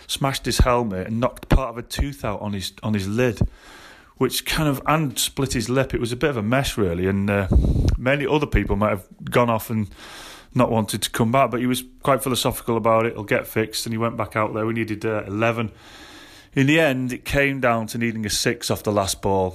[0.07, 3.39] smashed his helmet, and knocked part of a tooth out on his on his lid.
[4.17, 5.95] Which kind of and split his lip.
[5.95, 7.47] It was a bit of a mess, really, and uh,
[7.97, 9.89] many other people might have gone off and
[10.53, 13.13] not wanted to come back, but he was quite philosophical about it.
[13.13, 14.65] It'll get fixed, and he went back out there.
[14.65, 15.71] We needed uh, 11
[16.53, 19.53] in the end, it came down to needing a six off the last ball,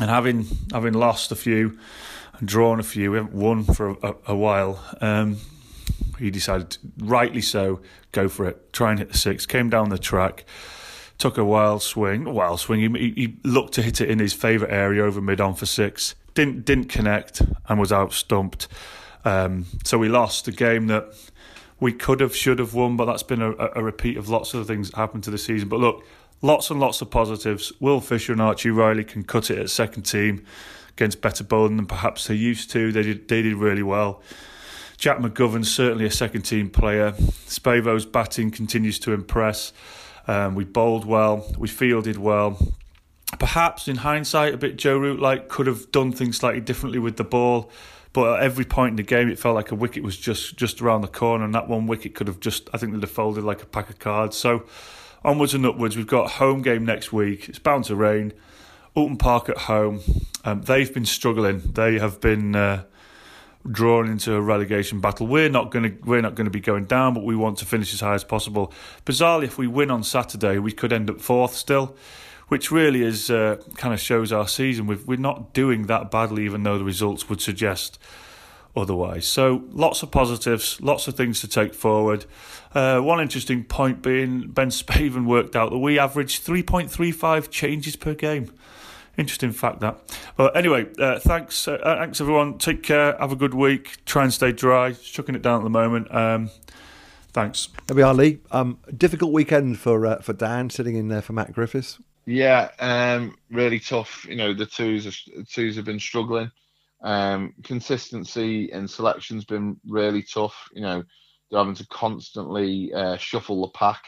[0.00, 1.78] and having having lost a few
[2.38, 4.78] and drawn a few, we haven't won for a, a, while.
[5.00, 5.38] Um,
[6.18, 7.80] he decided, rightly so,
[8.12, 9.46] go for it, try and hit the six.
[9.46, 10.44] Came down the track,
[11.18, 12.94] took a wild swing, wild swing.
[12.94, 16.14] He, he looked to hit it in his favourite area over mid on for six.
[16.34, 18.68] Didn't didn't connect and was out stumped.
[19.24, 21.12] Um, so we lost a game that
[21.80, 24.66] we could have, should have won, but that's been a, a repeat of lots of
[24.66, 25.68] things that happened to the season.
[25.68, 26.04] But look,
[26.42, 27.72] lots and lots of positives.
[27.80, 30.44] Will Fisher and Archie Riley can cut it at second team
[30.90, 32.90] against better bowling than perhaps they used to.
[32.92, 34.22] They did, they did really well.
[34.96, 37.12] Jack McGovern's certainly a second team player.
[37.46, 39.74] Spavo's batting continues to impress.
[40.26, 42.58] Um, we bowled well, we fielded well.
[43.38, 47.16] Perhaps in hindsight, a bit Joe Root like could have done things slightly differently with
[47.16, 47.70] the ball.
[48.16, 50.80] But at every point in the game, it felt like a wicket was just just
[50.80, 53.44] around the corner, and that one wicket could have just, I think, they'd have folded
[53.44, 54.38] like a pack of cards.
[54.38, 54.64] So
[55.22, 55.98] onwards and upwards.
[55.98, 57.46] We've got home game next week.
[57.46, 58.32] It's bound to rain.
[58.96, 60.00] Oulton Park at home.
[60.46, 61.60] Um, they've been struggling.
[61.74, 62.84] They have been uh,
[63.70, 65.26] drawn into a relegation battle.
[65.26, 67.66] We're not going to we're not going to be going down, but we want to
[67.66, 68.72] finish as high as possible.
[69.04, 71.94] Bizarrely, if we win on Saturday, we could end up fourth still
[72.48, 74.86] which really is uh, kind of shows our season.
[74.86, 77.98] we we're not doing that badly, even though the results would suggest
[78.76, 79.26] otherwise.
[79.26, 82.26] So lots of positives, lots of things to take forward.
[82.74, 88.14] Uh, one interesting point being Ben Spaven worked out that we average 3.35 changes per
[88.14, 88.52] game.
[89.16, 89.98] Interesting fact that.
[90.36, 92.58] But anyway, uh, thanks, uh, thanks everyone.
[92.58, 93.16] Take care.
[93.18, 94.04] Have a good week.
[94.04, 94.92] Try and stay dry.
[94.92, 96.14] Chucking it down at the moment.
[96.14, 96.50] Um,
[97.32, 97.70] thanks.
[97.86, 98.40] There we are, Lee.
[98.50, 101.98] Um, difficult weekend for uh, for Dan sitting in there for Matt Griffiths.
[102.26, 104.26] Yeah, um, really tough.
[104.28, 106.50] You know, the twos are, twos have been struggling.
[107.02, 110.68] Um, consistency and selection's been really tough.
[110.74, 111.04] You know,
[111.50, 114.02] they're having to constantly uh, shuffle the pack.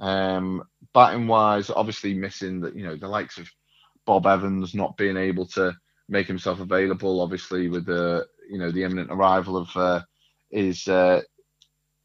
[0.00, 2.74] Um, batting wise, obviously missing that.
[2.74, 3.48] You know, the likes of
[4.06, 5.72] Bob Evans not being able to
[6.08, 7.20] make himself available.
[7.20, 10.02] Obviously, with the you know the imminent arrival of uh,
[10.50, 11.22] his uh,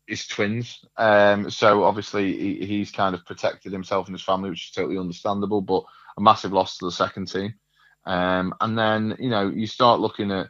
[0.08, 0.84] his twins.
[0.98, 4.98] Um, so obviously he, he's kind of protected himself and his family, which is totally
[4.98, 5.62] understandable.
[5.62, 5.84] But
[6.18, 7.54] a massive loss to the second team.
[8.06, 10.48] Um, and then you know you start looking at,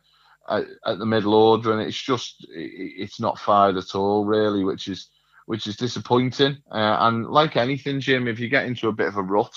[0.48, 4.88] at, at the middle order, and it's just it's not fired at all, really, which
[4.88, 5.10] is
[5.48, 6.58] which is disappointing.
[6.72, 9.54] Uh, and like anything, Jim, if you get into a bit of a rut,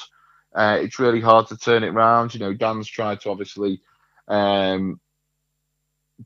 [0.54, 2.32] uh, it's really hard to turn it around.
[2.32, 3.82] You know, Dan's tried to obviously
[4.28, 5.00] um,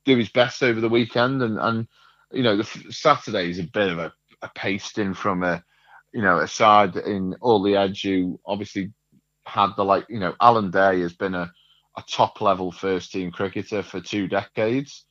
[0.05, 1.89] do his best over the weekend, and and
[2.35, 5.63] you know, the Saturday is a bit of a, a pasting from a,
[6.13, 8.93] you know, a side in Alderley Edge who obviously
[9.47, 11.51] had the like, you know, Alan Day has been a,
[11.97, 15.05] a top level first team cricketer for two decades,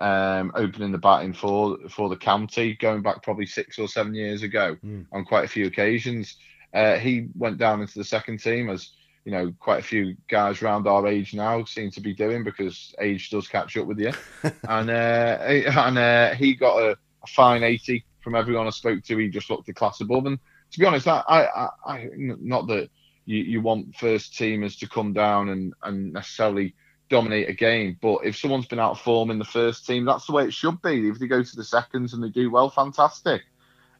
[0.00, 4.42] um, opening the batting for for the county, going back probably six or seven years
[4.42, 5.06] ago mm.
[5.12, 6.36] on quite a few occasions.
[6.72, 8.90] Uh, he went down into the second team as
[9.24, 12.94] you know, quite a few guys around our age now seem to be doing because
[13.00, 14.12] age does catch up with you.
[14.68, 19.18] and uh, and uh, he got a, a, fine 80 from everyone I spoke to.
[19.18, 20.26] He just looked a class above.
[20.26, 20.38] And
[20.72, 22.88] to be honest, I, I, I not that
[23.26, 26.74] you, you want first teamers to come down and, and necessarily
[27.10, 30.26] dominate a game, but if someone's been out of form in the first team, that's
[30.26, 31.08] the way it should be.
[31.08, 33.42] If they go to the seconds and they do well, fantastic.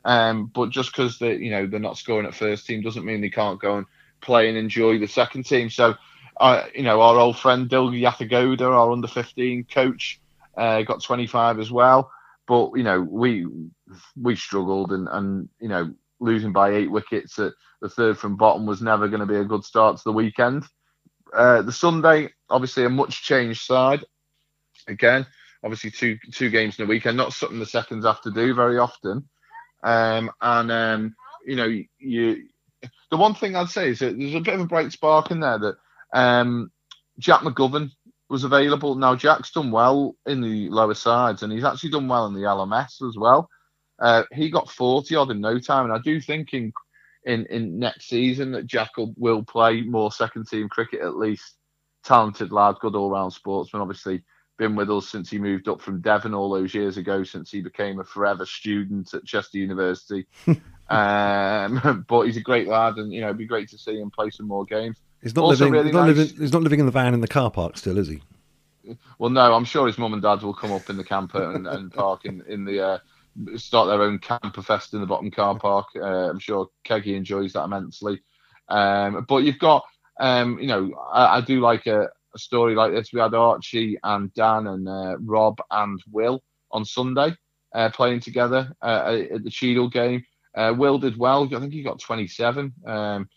[0.05, 3.21] Um, but just because they, you know, they're not scoring at first team doesn't mean
[3.21, 3.87] they can't go and
[4.21, 5.71] play and enjoy the second team.
[5.71, 5.95] So,
[6.39, 10.21] uh, you know, our old friend Dil Yathagoda, our under 15 coach,
[10.57, 12.11] uh, got 25 as well.
[12.47, 13.47] But, you know, we
[14.17, 18.67] we struggled and, and, you know, losing by eight wickets at the third from bottom
[18.67, 20.65] was never going to be a good start to the weekend.
[21.33, 24.05] Uh, the Sunday, obviously, a much changed side.
[24.89, 25.27] Again,
[25.63, 28.79] obviously, two two games in a weekend, not something the seconds have to do very
[28.79, 29.29] often.
[29.83, 31.15] Um, and um,
[31.47, 31.69] you know,
[31.99, 32.49] you
[33.11, 35.41] the one thing I'd say is that there's a bit of a bright spark in
[35.41, 35.77] there that
[36.13, 36.71] um,
[37.19, 37.91] Jack McGovern
[38.29, 38.95] was available.
[38.95, 42.41] Now Jack's done well in the lower sides, and he's actually done well in the
[42.41, 43.49] LMS as well.
[43.99, 46.73] Uh, he got 40 odd in no time, and I do think in
[47.25, 51.57] in, in next season that Jack will, will play more second team cricket at least.
[52.03, 53.83] Talented lad, good all round sportsman.
[53.83, 54.23] Obviously,
[54.57, 57.61] been with us since he moved up from Devon all those years ago, since he
[57.61, 60.27] became a forever student at Chester University.
[60.91, 64.11] Um, but he's a great lad, and you know, it'd be great to see him
[64.11, 64.99] play some more games.
[65.23, 65.73] He's not living.
[65.73, 66.17] Really he's, not nice.
[66.17, 68.23] living he's not living in the van in the car park still, is he?
[69.19, 69.55] Well, no.
[69.55, 72.25] I'm sure his mum and dad will come up in the camper and, and park
[72.25, 72.85] in in the.
[72.85, 72.99] Uh,
[73.57, 75.87] start their own camper fest in the bottom car park.
[75.97, 78.21] Uh, I'm sure Keggy enjoys that immensely.
[78.69, 79.85] Um, but you've got,
[80.19, 83.13] um, you know, I, I do like a, a, story like this.
[83.13, 87.35] We had Archie and Dan and uh, Rob and Will on Sunday
[87.75, 90.25] uh, playing together uh, at the Cheadle game.
[90.55, 91.45] Uh, Will did well.
[91.45, 93.29] I think he got 27, um,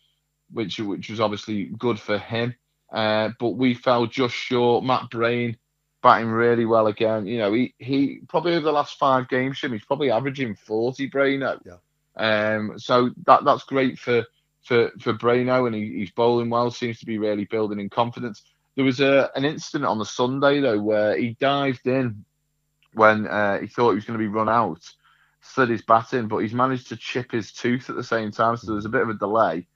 [0.52, 2.56] which which was obviously good for him.
[2.92, 4.84] Uh, but we fell just short.
[4.84, 5.58] Matt Brain
[6.04, 7.26] batting really well again.
[7.26, 11.10] You know, he he probably over the last five games, him he's probably averaging 40
[11.10, 11.60] Braino.
[11.66, 11.78] Yeah.
[12.16, 14.26] Um, so that that's great for
[14.64, 16.70] for for Braino, and he, he's bowling well.
[16.70, 18.44] Seems to be really building in confidence.
[18.76, 22.24] There was a an incident on the Sunday though where he dived in
[22.94, 24.82] when uh, he thought he was going to be run out,
[25.44, 28.58] slid his bat in, but he's managed to chip his tooth at the same time.
[28.58, 29.68] So there's a bit of a delay.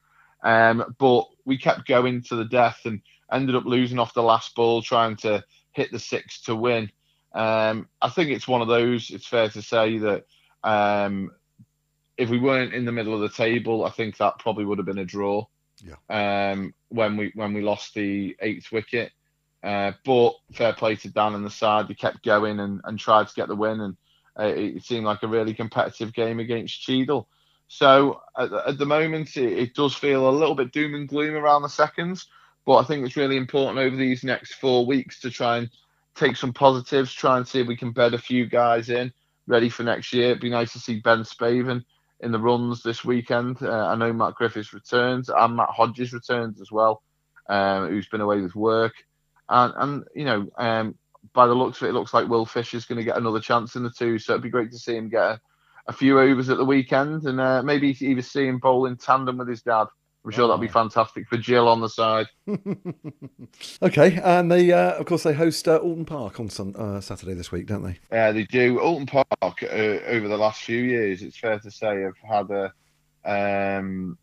[0.44, 3.02] Um, but we kept going to the death and
[3.32, 6.90] ended up losing off the last ball, trying to hit the six to win.
[7.34, 9.10] Um, I think it's one of those.
[9.10, 10.26] It's fair to say that
[10.64, 11.32] um,
[12.18, 14.88] if we weren't in the middle of the table, I think that probably would have
[14.88, 15.46] been a draw.
[15.84, 16.52] Yeah.
[16.52, 19.12] Um, when we when we lost the eighth wicket,
[19.64, 21.88] uh, but fair play to Dan and the side.
[21.88, 23.98] They kept going and, and tried to get the win, and
[24.40, 27.28] uh, it seemed like a really competitive game against Cheadle.
[27.68, 31.36] So at, at the moment, it, it, does feel a little bit doom and gloom
[31.36, 32.28] around the seconds,
[32.66, 35.70] but I think it's really important over these next four weeks to try and
[36.16, 39.12] take some positives, try and see if we can bed a few guys in
[39.48, 40.32] ready for next year.
[40.32, 41.84] It'd be nice to see Ben Spaven
[42.20, 43.62] in the runs this weekend.
[43.62, 47.02] Uh, I know Matt Griffiths returns and Matt Hodges returns as well,
[47.50, 48.94] um, who's been away with work.
[49.50, 50.96] And, and you know, um,
[51.34, 53.76] by the looks of it, it looks like Will Fisher's going to get another chance
[53.76, 54.20] in the two.
[54.20, 55.42] So it'd be great to see him get a,
[55.88, 59.38] a few overs at the weekend and uh, maybe even see him bowl in tandem
[59.38, 59.88] with his dad.
[60.26, 60.72] I'm sure that'd be oh.
[60.72, 62.28] fantastic for Jill on the side.
[63.82, 67.34] okay, and they, uh, of course, they host uh, Oulton Park on some, uh, Saturday
[67.34, 67.98] this week, don't they?
[68.12, 68.80] Yeah, they do.
[68.82, 72.74] Oulton Park uh, over the last few years, it's fair to say, have had a
[73.80, 74.18] um,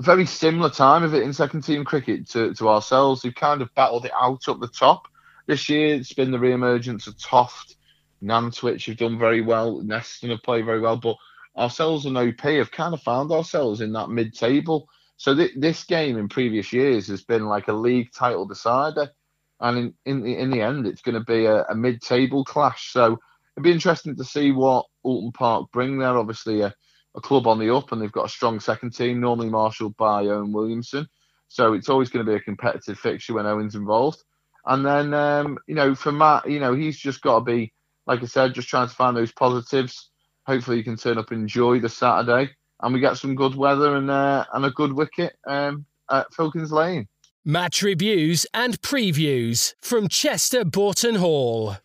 [0.00, 3.24] very similar time of it in second team cricket to, to ourselves.
[3.24, 5.06] We've kind of battled it out up the top.
[5.46, 7.76] This year, it's been the re-emergence of Toft,
[8.22, 11.16] Nantwich have done very well, Neston have played very well, but
[11.56, 14.88] ourselves and OP have kind of found ourselves in that mid-table.
[15.16, 19.10] So th- this game in previous years has been like a league title decider,
[19.60, 22.92] and in in the, in the end, it's going to be a, a mid-table clash.
[22.92, 23.18] So
[23.56, 26.16] it'd be interesting to see what Oulton Park bring there.
[26.16, 26.74] Obviously, a
[27.14, 30.26] a club on the up and they've got a strong second team, normally marshalled by
[30.26, 31.06] Owen Williamson.
[31.48, 34.22] So it's always going to be a competitive fixture when Owen's involved.
[34.66, 37.72] And then, um, you know, for Matt, you know, he's just got to be,
[38.06, 40.10] like I said, just trying to find those positives.
[40.46, 42.50] Hopefully, he can turn up and enjoy the Saturday,
[42.80, 46.70] and we get some good weather and uh, and a good wicket um, at Filkins
[46.70, 47.08] Lane.
[47.44, 51.76] Match reviews and previews from Chester Boughton Hall.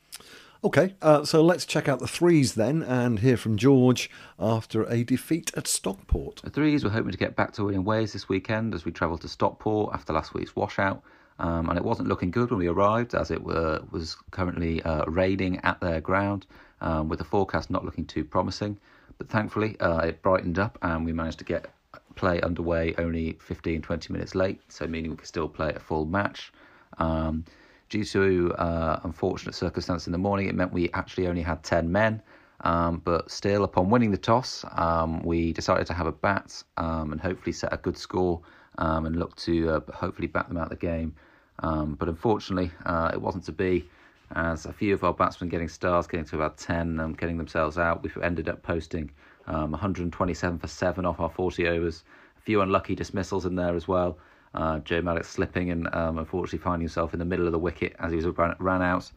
[0.64, 4.10] Okay, uh, so let's check out the threes then and hear from George
[4.40, 6.42] after a defeat at Stockport.
[6.44, 9.22] The threes were hoping to get back to winning ways this weekend as we travelled
[9.22, 11.04] to Stockport after last week's washout.
[11.40, 15.06] Um, and it wasn't looking good when we arrived, as it were, was currently uh,
[15.06, 16.46] raining at their ground,
[16.82, 18.78] um, with the forecast not looking too promising.
[19.18, 21.72] But thankfully, uh, it brightened up and we managed to get
[22.16, 26.06] play underway only 15 20 minutes late, so meaning we could still play a full
[26.06, 26.52] match.
[26.98, 27.46] Um,
[27.90, 31.90] Due to uh, unfortunate circumstance in the morning, it meant we actually only had 10
[31.90, 32.22] men.
[32.62, 37.14] Um, but still, upon winning the toss, um, we decided to have a bat um,
[37.14, 38.42] and hopefully set a good score
[38.78, 41.16] um, and look to uh, hopefully bat them out of the game.
[41.60, 43.88] Um, but unfortunately, uh, it wasn't to be.
[44.36, 47.78] As a few of our batsmen getting stars, getting to about 10 and getting themselves
[47.78, 49.10] out, we ended up posting
[49.48, 52.04] um, 127 for 7 off our 40 overs.
[52.38, 54.18] A few unlucky dismissals in there as well.
[54.54, 57.96] Uh, Joe Maddox slipping and um, unfortunately finding himself in the middle of the wicket
[58.00, 59.10] as he was ran, ran out.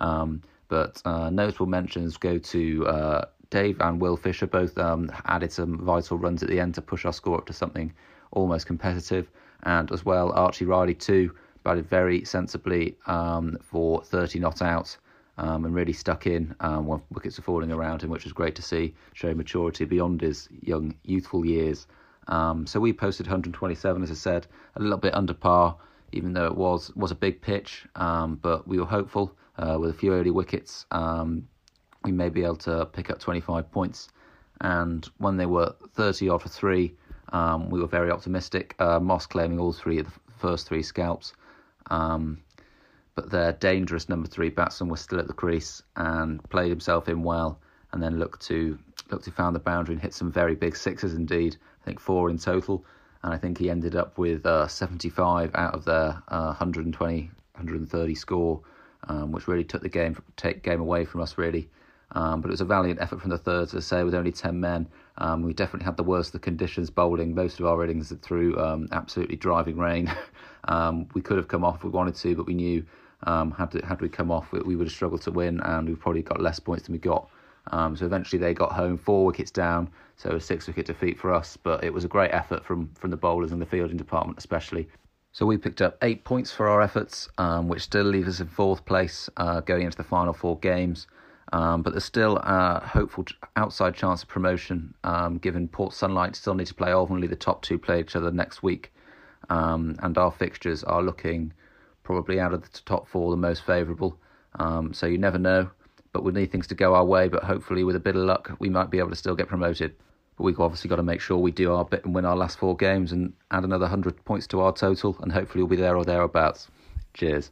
[0.00, 5.52] Um, but uh, notable mentions go to uh, Dave and Will Fisher, both um, added
[5.52, 7.92] some vital runs at the end to push our score up to something
[8.30, 9.30] almost competitive.
[9.64, 14.96] And as well, Archie Riley, too, batted very sensibly um, for 30 not out.
[15.38, 18.54] Um, and really stuck in um, when wickets were falling around him, which was great
[18.56, 21.86] to see, showing maturity beyond his young, youthful years.
[22.28, 24.46] Um, so we posted 127, as I said,
[24.76, 25.78] a little bit under par,
[26.12, 27.86] even though it was was a big pitch.
[27.96, 31.46] Um, but we were hopeful uh, with a few early wickets, um,
[32.04, 34.08] we may be able to pick up 25 points.
[34.60, 36.94] And when they were 30 odd for three,
[37.32, 38.74] we were very optimistic.
[38.78, 41.34] Uh, Moss claiming all three of the first three scalps.
[41.88, 42.42] Um,
[43.14, 47.22] but their dangerous number three batsman was still at the crease and played himself in
[47.22, 47.60] well,
[47.92, 48.78] and then looked to
[49.10, 51.56] looked to found the boundary and hit some very big sixes indeed.
[51.82, 52.84] I think four in total.
[53.22, 58.14] and I think he ended up with uh, 75 out of their uh, 120, 130
[58.14, 58.60] score,
[59.08, 61.68] um, which really took the game take game away from us really.
[62.12, 64.32] Um, but it was a valiant effort from the thirds, as I say, with only
[64.32, 64.88] 10 men.
[65.18, 67.34] Um, we definitely had the worst of the conditions bowling.
[67.34, 70.12] Most of our innings through um, absolutely driving rain.
[70.64, 72.84] Um, we could have come off if we wanted to, but we knew
[73.24, 75.88] um, had, to, had we come off, we, we would have struggled to win, and
[75.88, 77.30] we probably got less points than we got.
[77.68, 81.32] Um, so eventually they got home, four wickets down, so a six wicket defeat for
[81.32, 81.56] us.
[81.56, 84.88] But it was a great effort from, from the bowlers and the fielding department, especially.
[85.32, 87.28] So we picked up eight points for our efforts,
[87.62, 91.06] which still leaves us in fourth place uh, going into the final four games.
[91.52, 93.24] Um, but there's still a hopeful
[93.56, 97.62] outside chance of promotion, um, given Port Sunlight still need to play ultimately the top
[97.62, 98.92] two play each other next week.
[99.48, 101.52] Um, and our fixtures are looking
[102.04, 104.16] probably out of the top four the most favourable.
[104.58, 105.70] Um, so you never know,
[106.12, 107.28] but we need things to go our way.
[107.28, 109.94] But hopefully, with a bit of luck, we might be able to still get promoted.
[110.36, 112.58] But we've obviously got to make sure we do our bit and win our last
[112.58, 115.96] four games and add another 100 points to our total, and hopefully, we'll be there
[115.96, 116.68] or thereabouts.
[117.12, 117.50] Cheers.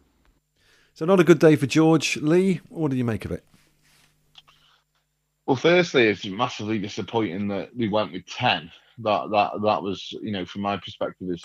[0.94, 2.16] So, not a good day for George.
[2.18, 3.44] Lee, what do you make of it?
[5.48, 8.70] Well, firstly, it's massively disappointing that we went with ten.
[8.98, 11.42] That that that was, you know, from my perspective, as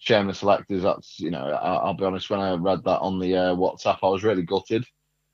[0.00, 2.30] chairman of selectors, that's you know, I, will be honest.
[2.30, 4.84] When I read that on the uh, WhatsApp, I was really gutted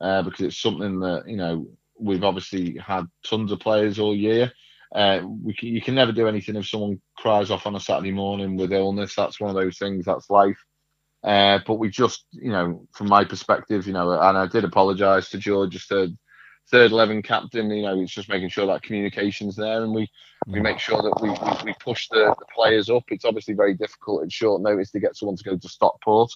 [0.02, 1.66] uh, because it's something that you know
[1.98, 4.52] we've obviously had tons of players all year.
[4.94, 8.12] Uh, we can, you can never do anything if someone cries off on a Saturday
[8.12, 9.14] morning with illness.
[9.14, 10.04] That's one of those things.
[10.04, 10.62] That's life.
[11.24, 15.30] Uh, but we just, you know, from my perspective, you know, and I did apologise
[15.30, 16.12] to George, just to
[16.70, 20.08] third eleven captain, you know, it's just making sure that communication's there and we
[20.46, 23.04] we make sure that we, we, we push the, the, players up.
[23.08, 26.30] It's obviously very difficult at short notice to get someone to go to Stockport,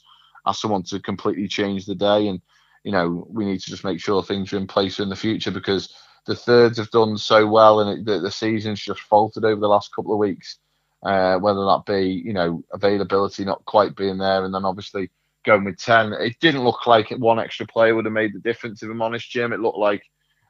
[0.47, 2.41] ask someone to completely change the day, and
[2.85, 5.51] you know we need to just make sure things are in place in the future
[5.51, 5.95] because
[6.27, 9.69] the thirds have done so well and it, the, the season's just faltered over the
[9.69, 10.59] last couple of weeks.
[11.03, 15.11] Uh, whether that be you know availability not quite being there, and then obviously
[15.45, 18.83] going with ten, it didn't look like one extra player would have made the difference.
[18.83, 20.03] If I'm honest, Jim, it looked like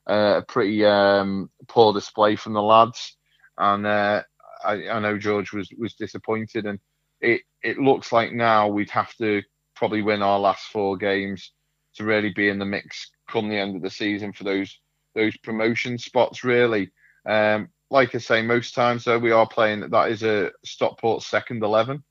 [0.08, 3.16] uh, a pretty um, poor display from the lads,
[3.58, 4.22] and uh,
[4.64, 6.66] I, I, know George was was disappointed.
[6.66, 6.78] And
[7.20, 9.42] it it looks like now we'd have to
[9.76, 11.52] probably win our last four games
[11.94, 14.78] to really be in the mix come the end of the season for those
[15.14, 16.42] those promotion spots.
[16.42, 16.90] Really,
[17.26, 21.62] um, like I say, most times though we are playing that is a Stockport second
[21.62, 22.02] eleven,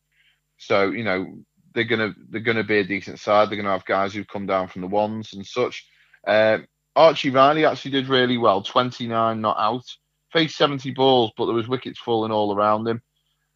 [0.57, 1.27] so you know
[1.73, 3.49] they're gonna they're gonna be a decent side.
[3.49, 5.85] They're gonna have guys who've come down from the ones and such.
[6.25, 8.61] Um, Archie Riley actually did really well.
[8.61, 9.85] 29 not out.
[10.31, 13.01] Faced 70 balls, but there was wickets falling all around him.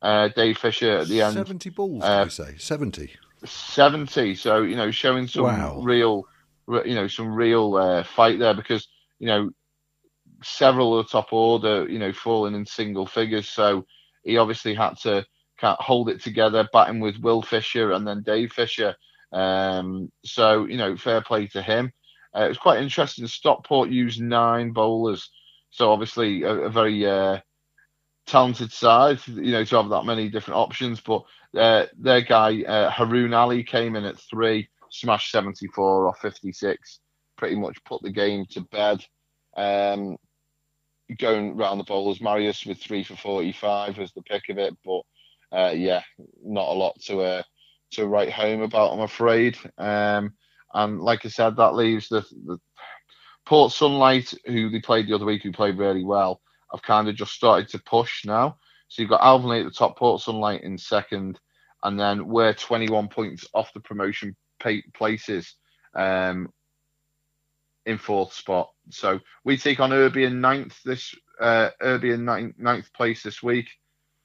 [0.02, 1.34] Uh, Dave Fisher at the end.
[1.34, 2.58] 70 balls, uh, you say?
[2.58, 3.12] 70?
[3.46, 4.36] 70.
[4.36, 5.80] So, you know, showing some wow.
[5.82, 6.26] real,
[6.68, 8.88] you know, some real uh, fight there because,
[9.20, 9.50] you know,
[10.44, 13.48] several of the top order, you know, falling in single figures.
[13.48, 13.86] So
[14.24, 15.26] he obviously had to
[15.58, 18.96] can't hold it together, batting with Will Fisher and then Dave Fisher.
[19.32, 21.92] Um, so, you know, fair play to him.
[22.36, 23.28] Uh, it was quite interesting.
[23.28, 25.30] Stockport used nine bowlers,
[25.70, 27.40] so obviously a, a very uh,
[28.28, 31.00] talented side, you know, to have that many different options.
[31.00, 31.24] But
[31.58, 37.00] uh, their guy uh, Haroon Ali came in at three, smashed 74 off 56,
[37.38, 39.06] pretty much put the game to bed.
[39.56, 40.18] Um,
[41.20, 45.02] going round the bowlers, Marius with three for 45 was the pick of it, but
[45.52, 46.02] uh, yeah,
[46.44, 47.44] not a lot to uh,
[47.92, 49.58] to write home about, I'm afraid.
[49.78, 50.34] Um,
[50.76, 52.60] and like I said, that leaves the, the
[53.46, 56.42] Port Sunlight, who they played the other week, who played really well,
[56.74, 58.58] I've kind of just started to push now.
[58.90, 61.40] So you've got Alvanley at the top, Port Sunlight in second,
[61.84, 64.36] and then we're 21 points off the promotion
[64.94, 65.56] places
[65.96, 66.52] um,
[67.86, 68.70] in fourth spot.
[68.90, 73.42] So we take on Irby in ninth this uh, Irby in ninth, ninth place this
[73.42, 73.70] week.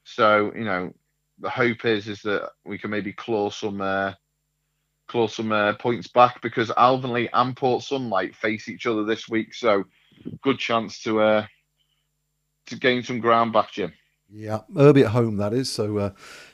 [0.03, 0.93] So you know
[1.39, 4.13] the hope is is that we can maybe claw some uh,
[5.11, 9.53] claw some uh, points back because Alvanley and Port Sunlight face each other this week.
[9.53, 9.83] So
[10.41, 11.45] good chance to uh,
[12.67, 13.93] to gain some ground back, Jim.
[14.33, 15.69] Yeah, Irby at home that is.
[15.69, 16.09] So uh,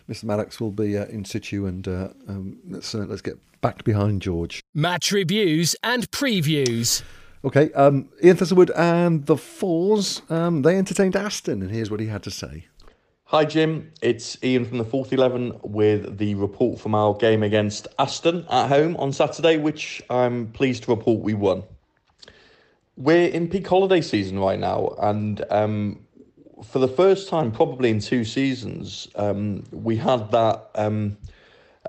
[0.10, 0.24] Mr.
[0.24, 4.22] Maddox will be uh, in situ, and uh, um, let's uh, let's get back behind
[4.22, 4.62] George.
[4.74, 7.04] Match reviews and previews.
[7.46, 12.08] Okay, um, Ian Thistlewood and the Fours um, they entertained Aston, and here's what he
[12.08, 12.66] had to say.
[13.32, 17.86] Hi Jim, it's Ian from the Fourth Eleven with the report from our game against
[18.00, 21.64] Aston at home on Saturday, which I'm pleased to report we won.
[22.96, 26.06] We're in peak holiday season right now, and um,
[26.64, 31.18] for the first time, probably in two seasons, um, we had that um,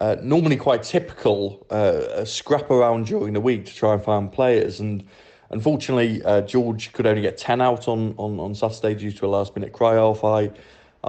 [0.01, 4.81] uh, normally quite typical uh, scrap around during the week to try and find players.
[4.81, 5.05] And
[5.51, 9.29] unfortunately, uh, George could only get 10 out on, on, on Saturday due to a
[9.29, 10.25] last minute cry off.
[10.25, 10.51] I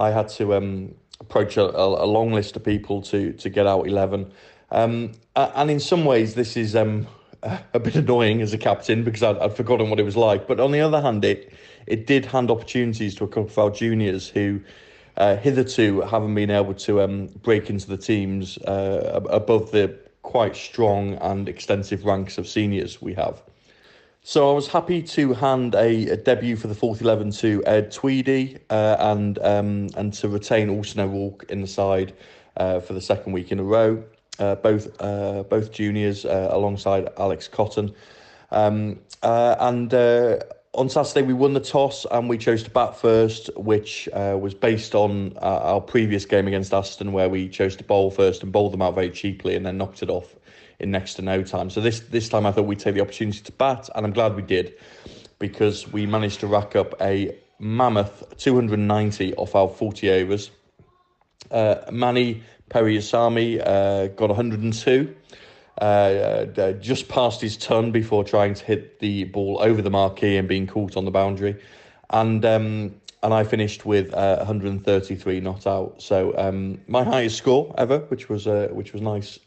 [0.00, 3.86] I had to um, approach a, a, long list of people to to get out
[3.86, 4.32] eleven.
[4.70, 7.06] Um, and in some ways, this is um,
[7.42, 10.46] a bit annoying as a captain because I'd, I'd, forgotten what it was like.
[10.46, 11.52] But on the other hand, it
[11.86, 14.60] it did hand opportunities to a couple of our juniors who.
[15.16, 20.56] Uh, hitherto haven't been able to um, break into the teams uh, above the quite
[20.56, 23.42] strong and extensive ranks of seniors we have.
[24.22, 27.90] So I was happy to hand a, a debut for the fourth eleven to Ed
[27.90, 32.12] Tweedy uh, and um, and to retain Austin O'Rourke in the side
[32.58, 34.04] uh, for the second week in a row.
[34.38, 37.94] Uh, both uh, both juniors uh, alongside Alex Cotton,
[38.50, 39.92] um, uh, and
[40.74, 44.94] on Saturday we won the toss and we chose to bat first, which was based
[44.94, 48.82] on our previous game against Aston, where we chose to bowl first and bowled them
[48.82, 50.36] out very cheaply and then knocked it off
[50.80, 51.70] in next to no time.
[51.70, 54.36] So this this time I thought we'd take the opportunity to bat, and I'm glad
[54.36, 54.74] we did
[55.38, 60.50] because we managed to rack up a mammoth 290 off our 40 overs.
[61.50, 65.16] Uh, Mani Periasamy uh, got 102.
[65.80, 70.36] Uh, uh, just past his ton before trying to hit the ball over the marquee
[70.36, 71.56] and being caught on the boundary,
[72.10, 76.02] and um, and I finished with uh, 133 not out.
[76.02, 79.38] So um, my highest score ever, which was uh, which was nice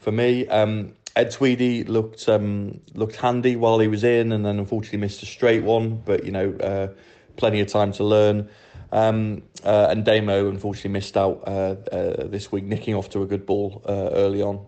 [0.00, 0.48] for me.
[0.48, 5.22] Um, Ed Tweedy looked um, looked handy while he was in, and then unfortunately missed
[5.22, 5.96] a straight one.
[6.04, 6.88] But you know, uh,
[7.36, 8.48] plenty of time to learn.
[8.92, 13.26] Um, uh, and Damo unfortunately missed out uh, uh, this week, nicking off to a
[13.26, 14.66] good ball uh, early on.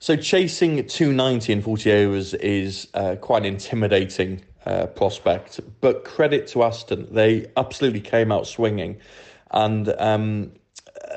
[0.00, 4.44] So chasing 290 in 40 overs is uh, quite an intimidating
[4.94, 8.98] prospect, but credit to Aston, they absolutely came out swinging,
[9.50, 10.52] and um,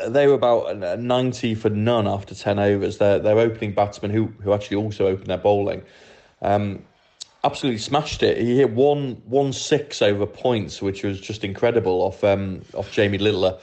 [0.08, 2.98] they were about 90 for none after 10 overs.
[2.98, 5.84] Their, their opening batsman, who, who actually also opened their bowling,
[6.42, 6.84] um,
[7.44, 8.38] absolutely smashed it.
[8.38, 13.18] He hit one one six over points, which was just incredible off um, off Jamie
[13.18, 13.60] Littler.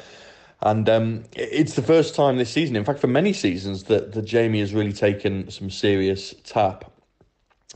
[0.61, 4.23] And um, it's the first time this season, in fact, for many seasons, that, that
[4.23, 6.91] Jamie has really taken some serious tap.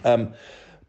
[0.05, 0.33] Um,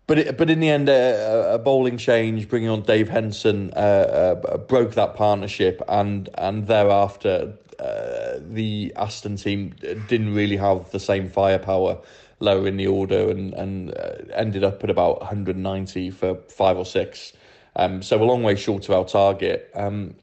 [0.08, 4.36] but it, but in the end, uh, a bowling change, bringing on Dave Henson, uh,
[4.44, 9.76] uh, broke that partnership, and and thereafter, uh, the Aston team
[10.08, 11.98] didn't really have the same firepower
[12.40, 16.86] lower in the order, and and uh, ended up at about 190 for five or
[16.86, 17.34] six.
[17.76, 19.72] Um, so a long way short of our target.
[19.74, 20.16] Um,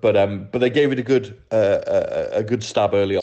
[0.00, 3.22] but um, but they gave it a good uh, a, a good stab early on.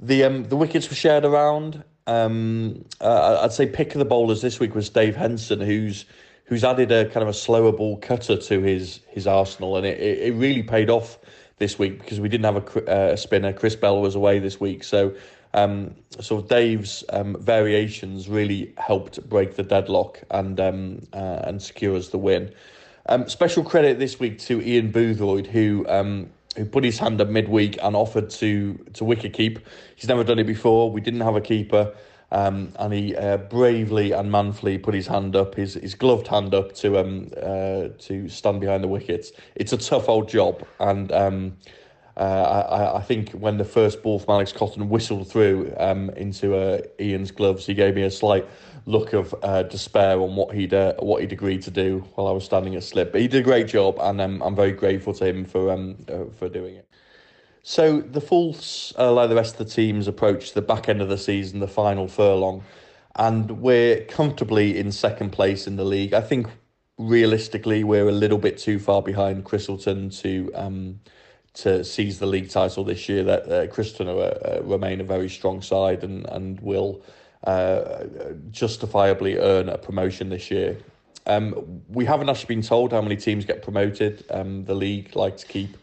[0.00, 1.82] The um, the wickets were shared around.
[2.06, 6.04] Um, uh, I'd say pick of the bowlers this week was Dave Henson, who's
[6.44, 9.98] who's added a kind of a slower ball cutter to his his arsenal, and it,
[9.98, 11.18] it really paid off
[11.58, 13.52] this week because we didn't have a, uh, a spinner.
[13.52, 15.14] Chris Bell was away this week, so
[15.54, 21.96] um, so Dave's um, variations really helped break the deadlock and um, uh, and secure
[21.96, 22.52] us the win.
[23.08, 27.28] Um, special credit this week to Ian Boothroyd, who um, who put his hand up
[27.28, 29.60] midweek and offered to to wicket keep.
[29.94, 30.90] He's never done it before.
[30.90, 31.94] We didn't have a keeper,
[32.36, 36.54] um, and he uh, bravely and manfully put his hand up, his his gloved hand
[36.54, 39.32] up to um uh, to stand behind the wickets.
[39.54, 41.56] It's a tough old job, and um,
[42.18, 46.54] uh, I, I think when the first ball from Alex Cotton whistled through um, into
[46.54, 48.46] uh, Ian's gloves, he gave me a slight
[48.84, 52.32] look of uh, despair on what he'd uh, what he'd agreed to do while I
[52.32, 53.12] was standing at slip.
[53.12, 55.96] But he did a great job, and um, I'm very grateful to him for um,
[56.38, 56.86] for doing it.
[57.68, 61.08] So the Fours, uh, like the rest of the teams, approach the back end of
[61.08, 62.62] the season, the final furlong,
[63.16, 66.14] and we're comfortably in second place in the league.
[66.14, 66.46] I think
[66.96, 70.52] realistically, we're a little bit too far behind Christleton to.
[70.54, 71.00] Um,
[71.54, 73.24] to seize the league title this year.
[73.24, 77.02] That uh, uh, remain a very strong side and and will
[77.44, 78.04] uh,
[78.50, 80.76] justifiably earn a promotion this year.
[81.26, 84.24] Um, we haven't actually been told how many teams get promoted.
[84.30, 85.78] Um, the league like to keep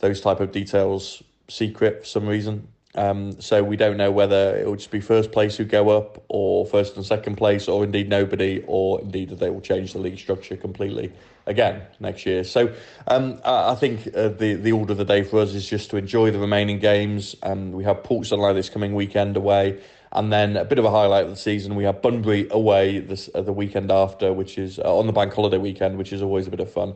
[0.00, 2.68] those type of details secret for some reason.
[2.94, 6.24] Um, so we don't know whether it will just be first place who go up,
[6.28, 10.00] or first and second place, or indeed nobody, or indeed that they will change the
[10.00, 11.12] league structure completely
[11.46, 12.42] again next year.
[12.42, 12.74] So
[13.06, 15.96] um, I think uh, the the order of the day for us is just to
[15.98, 17.36] enjoy the remaining games.
[17.44, 19.80] Um, we have Port Sunlight this coming weekend away,
[20.10, 21.76] and then a bit of a highlight of the season.
[21.76, 25.32] We have Bunbury away this uh, the weekend after, which is uh, on the bank
[25.32, 26.94] holiday weekend, which is always a bit of fun.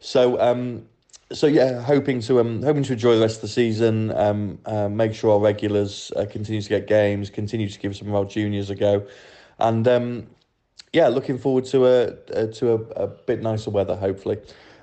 [0.00, 0.40] So.
[0.40, 0.86] Um,
[1.32, 4.12] so yeah, hoping to um, hoping to enjoy the rest of the season.
[4.12, 8.08] Um, uh, make sure our regulars uh, continue to get games, continue to give some
[8.08, 9.06] of our juniors a go,
[9.58, 10.26] and um,
[10.92, 12.74] yeah, looking forward to a, a to a,
[13.04, 14.38] a, bit nicer weather, hopefully.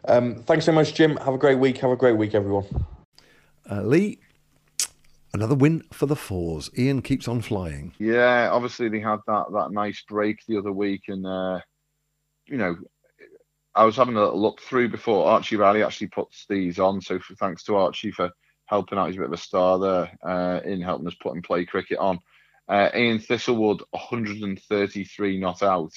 [0.05, 1.15] Um, thanks so much, Jim.
[1.17, 1.77] Have a great week.
[1.77, 2.65] Have a great week, everyone.
[3.69, 4.19] Uh, Lee,
[5.33, 6.69] another win for the fours.
[6.77, 7.93] Ian keeps on flying.
[7.99, 11.61] Yeah, obviously they had that that nice break the other week, and uh,
[12.47, 12.75] you know,
[13.75, 17.01] I was having a look through before Archie Riley actually puts these on.
[17.01, 18.31] So for, thanks to Archie for
[18.65, 19.07] helping out.
[19.07, 21.97] He's a bit of a star there uh, in helping us put and play cricket
[21.97, 22.19] on.
[22.67, 25.91] Uh, Ian Thistlewood, 133 not out,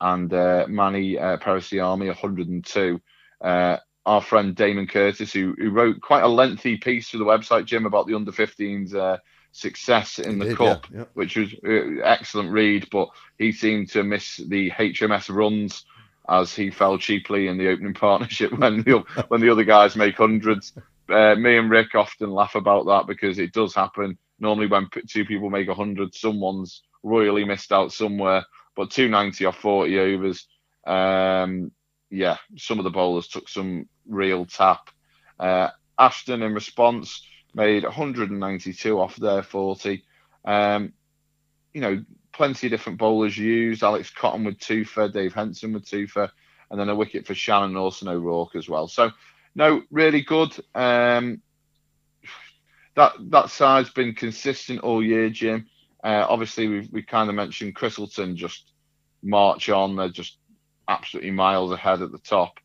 [0.00, 1.38] and uh, Mani uh,
[1.80, 3.00] Army, 102.
[3.40, 7.64] Uh, our friend Damon Curtis, who, who wrote quite a lengthy piece for the website,
[7.64, 9.18] Jim, about the under 15s uh,
[9.50, 11.04] success in the did, cup, yeah, yeah.
[11.14, 12.88] which was uh, excellent read.
[12.92, 15.84] But he seemed to miss the HMS runs
[16.28, 20.16] as he fell cheaply in the opening partnership when the when the other guys make
[20.16, 20.72] hundreds.
[21.08, 24.18] Uh, me and Rick often laugh about that because it does happen.
[24.40, 28.44] Normally, when two people make hundred, someone's royally missed out somewhere.
[28.74, 30.46] But 290 or 40 overs,
[30.86, 31.72] um,
[32.10, 34.90] yeah, some of the bowlers took some real tap.
[35.40, 40.04] Uh, Ashton, in response, made 192 off their 40.
[40.44, 40.92] Um,
[41.72, 42.04] you know,
[42.36, 43.82] plenty of different bowlers used.
[43.82, 46.30] Alex Cotton with two for, Dave Henson with two for,
[46.70, 48.88] and then a wicket for Shannon Austin O'Rourke as well.
[48.88, 49.10] So,
[49.54, 50.54] no, really good.
[50.74, 51.40] Um,
[52.94, 55.66] that that side's been consistent all year, Jim.
[56.04, 58.70] Uh, obviously, we've we kind of mentioned Christleton just
[59.22, 59.96] march on.
[59.96, 60.38] They're just
[60.88, 62.58] absolutely miles ahead at the top.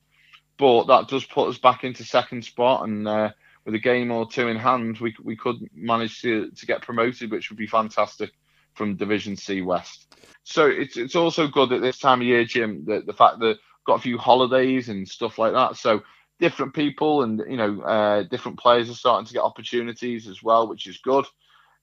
[0.58, 3.32] But that does put us back into second spot, and uh,
[3.66, 7.32] with a game or two in hand, we we could manage to to get promoted,
[7.32, 8.32] which would be fantastic
[8.74, 10.16] from Division C West.
[10.44, 13.58] So it's it's also good at this time of year, Jim, the, the fact that
[13.86, 15.78] got a few holidays and stuff like that.
[15.78, 16.02] So
[16.40, 20.68] different people and you know uh, different players are starting to get opportunities as well,
[20.68, 21.26] which is good.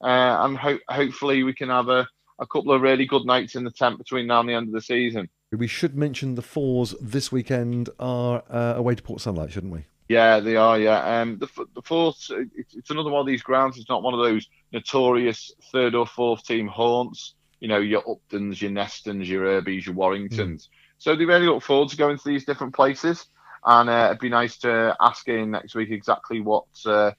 [0.02, 2.06] Uh, and ho- hopefully we can have a,
[2.38, 4.74] a couple of really good nights in the tent between now and the end of
[4.74, 5.28] the season.
[5.50, 9.86] We should mention the fours this weekend are uh, away to Port Sunlight, shouldn't we?
[10.08, 10.78] Yeah, they are.
[10.78, 13.76] Yeah, um, the the fourth, it's, it's another one of these grounds.
[13.76, 17.34] It's not one of those notorious third or fourth team haunts.
[17.60, 20.62] You know, your Uptons, your Nestons, your Irbies, your Warringtons.
[20.62, 20.68] Mm.
[20.98, 23.26] So they really look forward to going to these different places,
[23.64, 27.12] and uh, it'd be nice to ask in next week exactly what uh,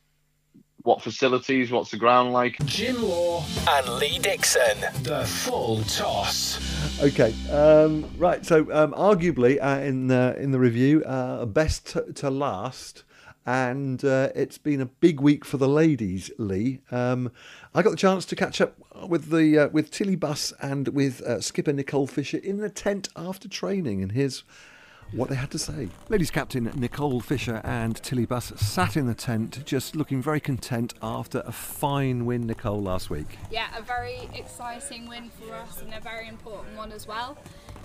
[0.84, 2.57] what facilities, what's the ground like.
[2.65, 6.59] Jim Law and Lee Dixon, the full toss.
[7.01, 8.45] Okay, um, right.
[8.45, 13.03] So, um, arguably, uh, in the in the review, uh, best to, to last,
[13.45, 16.32] and uh, it's been a big week for the ladies.
[16.38, 17.32] Lee, um,
[17.73, 18.75] I got the chance to catch up
[19.07, 23.09] with the uh, with Tilly Buss and with uh, skipper Nicole Fisher in the tent
[23.15, 24.43] after training, and here's
[25.12, 25.89] what they had to say.
[26.07, 30.93] Ladies Captain Nicole Fisher and Tilly Buss sat in the tent just looking very content
[31.01, 33.38] after a fine win, Nicole, last week.
[33.51, 37.38] Yeah, a very exciting win for us and a very important one as well.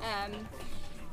[0.03, 0.33] Um,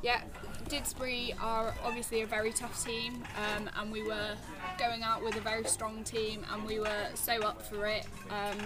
[0.01, 0.21] yeah,
[0.67, 4.35] Didsbury are obviously a very tough team, um, and we were
[4.79, 8.05] going out with a very strong team, and we were so up for it.
[8.29, 8.57] Um,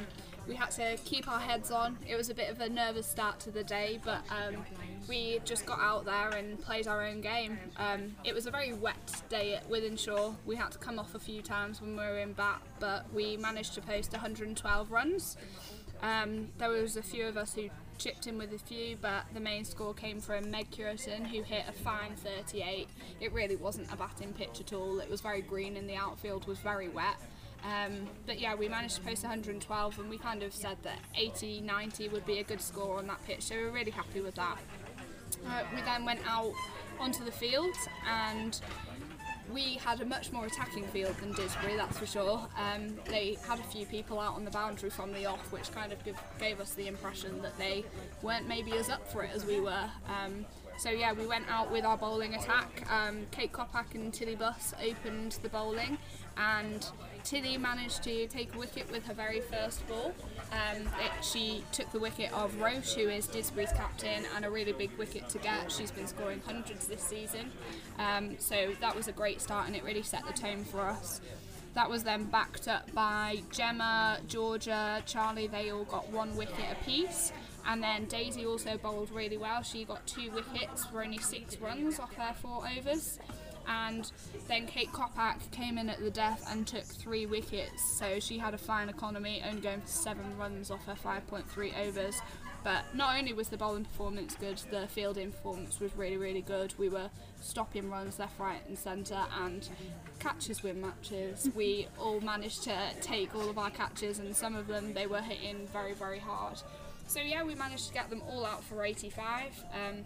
[0.47, 1.97] we had to keep our heads on.
[2.07, 4.63] It was a bit of a nervous start to the day, but um,
[5.07, 7.57] we just got out there and played our own game.
[7.77, 10.35] Um, it was a very wet day at Wythenshawe.
[10.45, 13.37] We had to come off a few times when we were in bat, but we
[13.37, 15.37] managed to post 112 runs.
[16.01, 19.39] Um, there was a few of us who chipped in with a few, but the
[19.39, 22.87] main score came from Meg Curitin, who hit a fine 38.
[23.21, 24.99] It really wasn't a batting pitch at all.
[24.99, 27.15] It was very green, and the outfield was very wet.
[27.65, 31.61] Um, but yeah, we managed to post 112, and we kind of said that 80,
[31.61, 34.35] 90 would be a good score on that pitch, so we we're really happy with
[34.35, 34.57] that.
[35.47, 36.53] Uh, we then went out
[36.99, 37.75] onto the field
[38.07, 38.61] and
[39.51, 42.47] we had a much more attacking field than Didsbury, that's for sure.
[42.57, 45.91] Um, they had a few people out on the boundary from the off, which kind
[45.91, 47.85] of give, gave us the impression that they
[48.21, 49.89] weren't maybe as up for it as we were.
[50.07, 50.45] Um,
[50.77, 52.87] so yeah, we went out with our bowling attack.
[52.91, 55.97] Um, Kate Kopak and Tilly Buss opened the bowling,
[56.37, 56.85] and
[57.25, 60.13] Tilly managed to take a wicket with her very first ball.
[60.51, 64.73] Um, it, she took the wicket of Roche, who is Didsbury's captain, and a really
[64.73, 65.71] big wicket to get.
[65.71, 67.51] She's been scoring hundreds this season,
[67.97, 71.19] um, so that was a great start, and it really set the tone for us.
[71.73, 75.47] That was then backed up by Gemma, Georgia, Charlie.
[75.47, 77.33] They all got one wicket apiece.
[77.67, 79.61] And then Daisy also bowled really well.
[79.61, 83.19] She got two wickets for only six runs off her four overs
[83.67, 84.11] and
[84.47, 87.97] then Kate Kopak came in at the death and took three wickets.
[87.97, 92.21] So she had a fine economy, only going for seven runs off her 5.3 overs.
[92.65, 96.73] But not only was the bowling performance good, the fielding performance was really, really good.
[96.79, 99.69] We were stopping runs left, right, and centre, and
[100.17, 101.47] catches win matches.
[101.55, 105.21] We all managed to take all of our catches, and some of them they were
[105.21, 106.59] hitting very, very hard.
[107.05, 109.63] So yeah, we managed to get them all out for 85.
[109.71, 109.97] Um,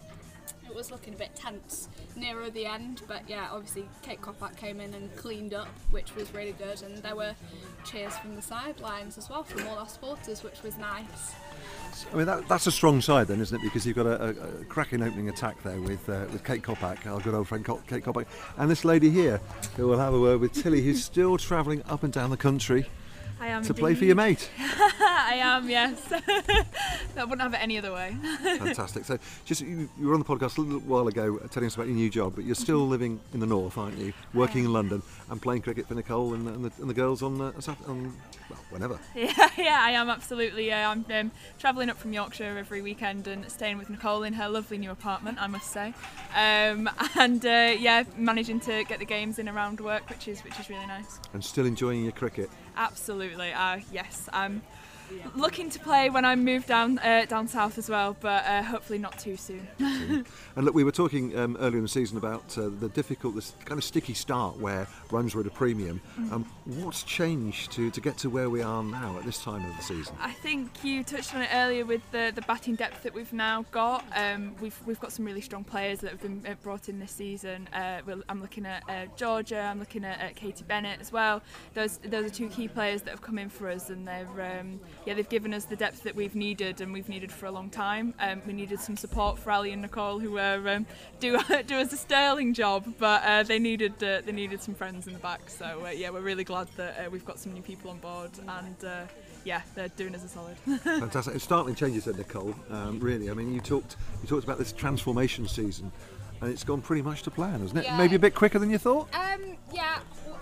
[0.69, 3.01] it was looking a bit tense nearer the end.
[3.07, 6.81] But yeah, obviously Kate Kopak came in and cleaned up, which was really good.
[6.83, 7.35] And there were
[7.83, 11.33] cheers from the sidelines as well from all our supporters, which was nice.
[12.11, 13.63] I mean, that, that's a strong side then, isn't it?
[13.63, 17.05] Because you've got a, a, a cracking opening attack there with uh, with Kate Kopak,
[17.07, 18.25] our good old friend Kate Kopak,
[18.57, 19.41] and this lady here
[19.75, 22.85] who will have a word with Tilly, who's still travelling up and down the country
[23.39, 24.49] I am to play for your mate.
[24.59, 26.01] I am, yes.
[27.17, 28.15] I wouldn't have it any other way.
[28.41, 29.05] Fantastic.
[29.05, 31.75] So, just you, you were on the podcast a little while ago uh, telling us
[31.75, 34.13] about your new job, but you're still living in the north, aren't you?
[34.33, 37.39] Working in London and playing cricket for Nicole and, and, the, and the girls on,
[37.39, 37.51] uh,
[37.87, 38.13] on
[38.49, 38.99] well, whenever.
[39.15, 40.73] Yeah, yeah, I am absolutely.
[40.73, 44.77] I'm um, travelling up from Yorkshire every weekend and staying with Nicole in her lovely
[44.77, 45.93] new apartment, I must say.
[46.35, 50.59] Um, and uh, yeah, managing to get the games in around work, which is which
[50.59, 51.19] is really nice.
[51.33, 52.49] And still enjoying your cricket.
[52.79, 53.51] Absolutely.
[53.51, 54.61] Uh, yes, I'm
[55.35, 58.99] looking to play when I move down uh, down south as well, but uh, hopefully
[58.99, 59.67] not too soon.
[60.55, 63.53] And look, we were talking um, earlier in the season about uh, the difficult, this
[63.63, 66.01] kind of sticky start where runs were at a premium.
[66.33, 69.77] Um, what's changed to, to get to where we are now at this time of
[69.77, 70.15] the season?
[70.19, 73.63] I think you touched on it earlier with the, the batting depth that we've now
[73.71, 74.03] got.
[74.13, 77.11] Um, we've we've got some really strong players that have been uh, brought in this
[77.11, 77.69] season.
[77.71, 79.61] Uh, I'm looking at uh, Georgia.
[79.61, 81.41] I'm looking at, at Katie Bennett as well.
[81.73, 84.79] Those those are two key players that have come in for us, and they're um,
[85.09, 87.67] yeah they've given us the depth that we've needed and we've needed for a long
[87.71, 88.13] time.
[88.19, 90.85] Um, we needed some support for Ali and Nicole who were um,
[91.19, 95.07] do do us a sterling job, but uh, they needed uh, they needed some friends
[95.07, 95.49] in the back.
[95.49, 98.31] So uh, yeah, we're really glad that uh, we've got some new people on board
[98.47, 98.85] and.
[98.85, 99.01] Uh,
[99.45, 100.57] yeah, they're doing us a solid.
[100.83, 101.33] Fantastic.
[101.33, 103.31] It's startling changes at Nicole, um, really.
[103.31, 105.93] I mean, you talked you talked about this transformation season,
[106.41, 107.85] and it's gone pretty much to plan, hasn't it?
[107.85, 107.97] Yeah.
[107.97, 109.07] Maybe a bit quicker than you thought?
[109.13, 109.57] Um, yeah, w-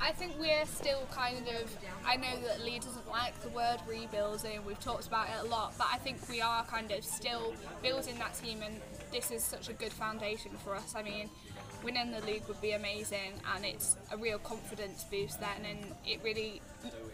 [0.07, 1.77] I think we're still kind of.
[2.05, 4.65] I know that Lee doesn't like the word rebuilding.
[4.65, 7.53] We've talked about it a lot, but I think we are kind of still
[7.83, 8.79] building that team, and
[9.11, 10.93] this is such a good foundation for us.
[10.95, 11.29] I mean,
[11.83, 16.21] winning the league would be amazing, and it's a real confidence boost then, and it
[16.23, 16.61] really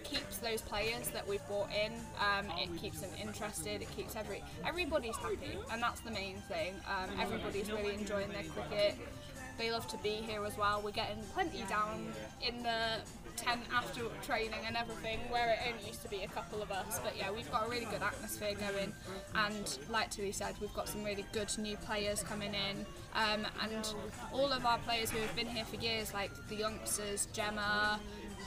[0.03, 1.93] keeps those players that we've brought in.
[2.19, 3.81] Um, it keeps them interested.
[3.81, 6.75] It keeps every everybody's happy, and that's the main thing.
[6.87, 8.97] Um, everybody's really enjoying their cricket.
[9.57, 10.81] They love to be here as well.
[10.83, 12.07] We're getting plenty down
[12.41, 12.99] in the
[13.35, 16.99] tent after training and everything, where it only used to be a couple of us.
[17.03, 18.93] But yeah, we've got a really good atmosphere going,
[19.35, 22.85] and like Tilly said, we've got some really good new players coming in,
[23.15, 23.93] um, and
[24.31, 27.99] all of our players who have been here for years, like the youngsters, Gemma.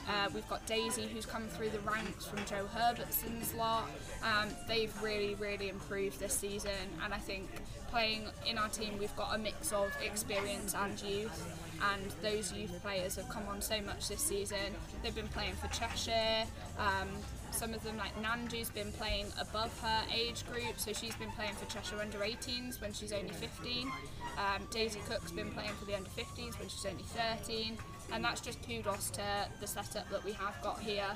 [0.08, 3.90] Uh, we've got Daisy, who's come through the ranks from Joe Herbertson's lot.
[4.22, 6.70] Um, they've really, really improved this season,
[7.02, 7.48] and I think
[7.88, 11.62] playing in our team, we've got a mix of experience and youth.
[11.92, 14.74] And those youth players have come on so much this season.
[15.02, 16.44] They've been playing for Cheshire.
[16.78, 17.08] Um,
[17.50, 21.54] some of them, like Nandu's, been playing above her age group, so she's been playing
[21.54, 23.90] for Cheshire under 18s when she's only 15.
[24.36, 27.78] Um, Daisy Cook's been playing for the under 15s when she's only 13,
[28.12, 29.22] and that's just kudos to
[29.60, 31.06] the setup that we have got here.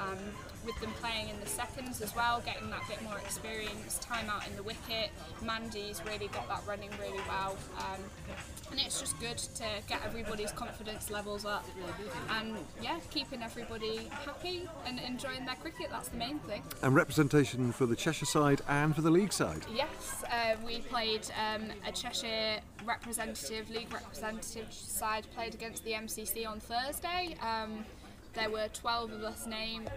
[0.00, 0.18] Um,
[0.64, 4.46] with them playing in the seconds as well, getting that bit more experience, time out
[4.46, 5.10] in the wicket.
[5.42, 7.56] Mandy's really got that running really well.
[7.78, 8.02] Um,
[8.70, 11.64] and it's just good to get everybody's confidence levels up
[12.30, 15.86] and yeah, keeping everybody happy and enjoying their cricket.
[15.90, 16.62] That's the main thing.
[16.82, 19.64] And representation for the Cheshire side and for the league side.
[19.74, 26.46] Yes, uh, we played um, a Cheshire representative, league representative side played against the MCC
[26.46, 27.36] on Thursday.
[27.40, 27.86] Um,
[28.34, 29.90] there were 12 of us named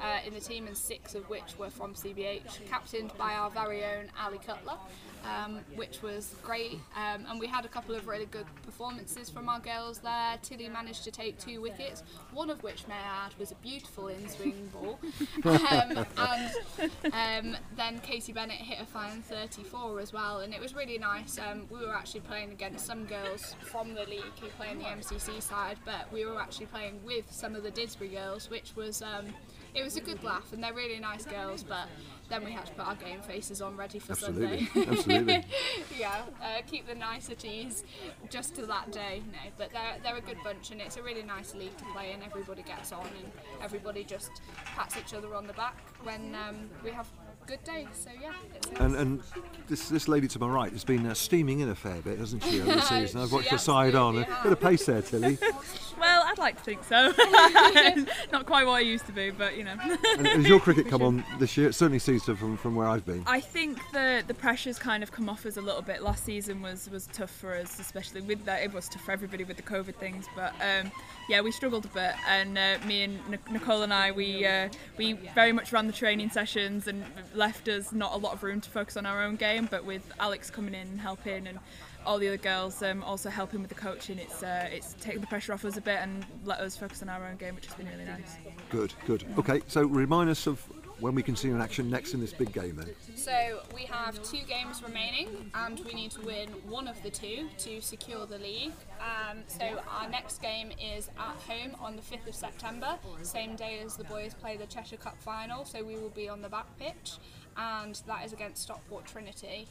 [0.00, 3.84] uh, in the team, and six of which were from CBH, captained by our very
[3.84, 4.76] own Ali Cutler,
[5.24, 6.78] um, which was great.
[6.96, 10.38] Um, and we had a couple of really good performances from our girls there.
[10.42, 12.02] Tilly managed to take two wickets,
[12.32, 14.98] one of which, may I add, was a beautiful in swing ball.
[15.44, 20.74] um, and um, then Katie Bennett hit a fine 34 as well, and it was
[20.74, 21.38] really nice.
[21.38, 24.84] Um, we were actually playing against some girls from the league who play in the
[24.84, 29.02] MCC side, but we were actually playing with some of the Didsbury girls, which was
[29.02, 29.26] um,
[29.74, 31.88] it was a good laugh, and they're really nice girls, but.
[32.28, 34.90] Then we had to put our game faces on ready for Absolutely, Sunday.
[34.90, 35.44] absolutely.
[35.98, 37.84] yeah, uh, keep the niceties
[38.30, 39.20] just to that day.
[39.30, 42.12] No, but they're, they're a good bunch and it's a really nice league to play
[42.12, 43.30] and everybody gets on and
[43.62, 44.30] everybody just
[44.64, 47.06] pats each other on the back when um, we have
[47.46, 47.86] good days.
[47.94, 48.32] So yeah.
[48.78, 49.22] And, and
[49.68, 52.42] this this lady to my right has been uh, steaming in a fair bit, hasn't
[52.44, 53.20] she, over the season?
[53.20, 54.18] I've She watched her side on.
[54.18, 55.38] A bit of pace there, Tilly.
[56.00, 57.12] well, I'd like to think so.
[58.32, 59.76] Not quite what I used to be, but you know.
[60.18, 61.68] and has your cricket come on this year?
[61.68, 63.22] It certainly seems to from, from where I've been.
[63.26, 66.02] I think the the pressure's kind of come off us a little bit.
[66.02, 68.62] Last season was was tough for us, especially with that.
[68.62, 70.90] It was tough for everybody with the COVID things, but um,
[71.28, 72.14] yeah, we struggled a bit.
[72.28, 75.92] And uh, me and Nic- Nicole and I, we uh, we very much ran the
[75.92, 77.04] training sessions and
[77.34, 79.68] left us not a lot of room to focus on our own game.
[79.70, 81.58] But with Alex coming in and helping and
[82.04, 84.18] all the other girls um, also helping with the coaching.
[84.18, 87.08] It's uh, it's taken the pressure off us a bit and let us focus on
[87.08, 88.36] our own game, which has been really nice.
[88.70, 89.24] Good, good.
[89.38, 90.64] Okay, so remind us of
[91.02, 92.94] when we can see you in action next in this big game then.
[93.16, 97.48] So we have two games remaining, and we need to win one of the two
[97.58, 98.72] to secure the league.
[99.00, 103.80] Um, so our next game is at home on the 5th of September, same day
[103.84, 105.64] as the boys play the Cheshire Cup final.
[105.64, 107.14] So we will be on the back pitch,
[107.56, 109.66] and that is against Stockport Trinity.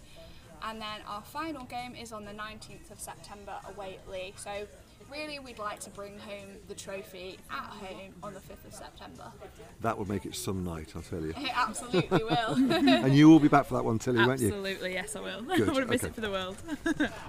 [0.63, 4.34] And then our final game is on the 19th of September away at Lee.
[4.36, 4.67] So
[5.12, 9.32] really we'd like to bring home the trophy at home on the 5th of September.
[9.82, 11.34] That would make it some night, I'll tell you.
[11.41, 12.53] It absolutely will.
[12.74, 14.47] and you will be back for that one, Tilly, won't you?
[14.47, 15.41] Absolutely, yes, I will.
[15.41, 16.09] Good, I wouldn't miss okay.
[16.09, 16.57] it for the world.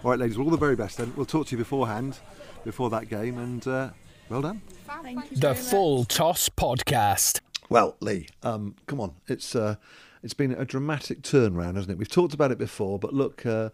[0.04, 1.12] All right, ladies, well, all the very best then.
[1.16, 2.18] We'll talk to you beforehand,
[2.64, 3.90] before that game, and uh,
[4.28, 4.62] well done.
[4.86, 5.36] Thank thank you you.
[5.36, 5.70] The very much.
[5.70, 7.40] Full Toss Podcast.
[7.68, 9.14] Well, Lee, um, come on.
[9.26, 9.76] It's uh,
[10.22, 11.98] it's been a dramatic turnaround, hasn't it?
[11.98, 13.70] We've talked about it before, but look, uh,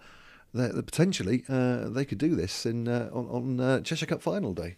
[0.55, 4.22] they they- potentially uh, they could do this in uh, on, on uh, Cheshire Cup
[4.22, 4.76] final day.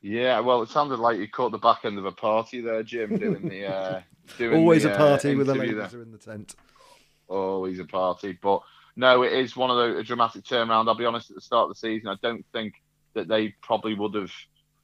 [0.00, 3.16] Yeah, well, it sounded like you caught the back end of a party there, Jim,
[3.16, 4.00] doing the uh,
[4.38, 6.00] doing Always the, a uh, party with the ladies there.
[6.00, 6.54] are in the tent.
[7.28, 8.38] always a party.
[8.40, 8.60] But
[8.96, 10.88] no, it is one of the a dramatic turnaround.
[10.88, 12.74] I'll be honest, at the start of the season, I don't think
[13.14, 14.32] that they probably would have